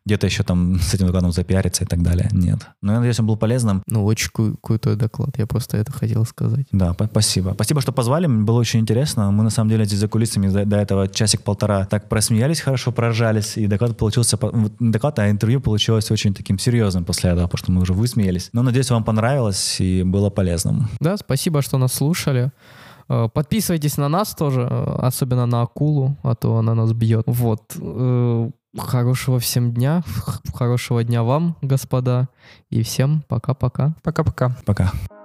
[0.04, 2.28] где-то еще там с этим докладом запиариться и так далее.
[2.32, 2.58] Нет.
[2.82, 3.82] Но я надеюсь, он был полезным.
[3.86, 4.28] Ну, очень
[4.60, 6.66] крутой доклад, я просто это хотел сказать.
[6.72, 7.52] Да, спасибо.
[7.54, 9.30] Спасибо, что позвали, мне было очень интересно.
[9.30, 12.92] Мы на самом деле здесь за кулисами до, до этого часик-полтора так просмеялись посмеялись хорошо,
[12.92, 14.38] проржались, и доклад получился,
[14.80, 18.50] не доклад, а интервью получилось очень таким серьезным после этого, потому что мы уже высмеялись.
[18.52, 20.88] Но надеюсь, вам понравилось и было полезным.
[21.00, 22.50] Да, спасибо, что нас слушали.
[23.08, 27.24] Э, подписывайтесь на нас тоже, э, особенно на акулу, а то она нас бьет.
[27.26, 27.76] Вот.
[27.80, 30.02] Э, хорошего всем дня,
[30.54, 32.28] хорошего дня вам, господа,
[32.70, 33.94] и всем пока-пока.
[34.02, 34.56] Пока-пока.
[34.64, 34.84] Пока.
[34.84, 34.92] -пока.
[34.92, 35.21] пока.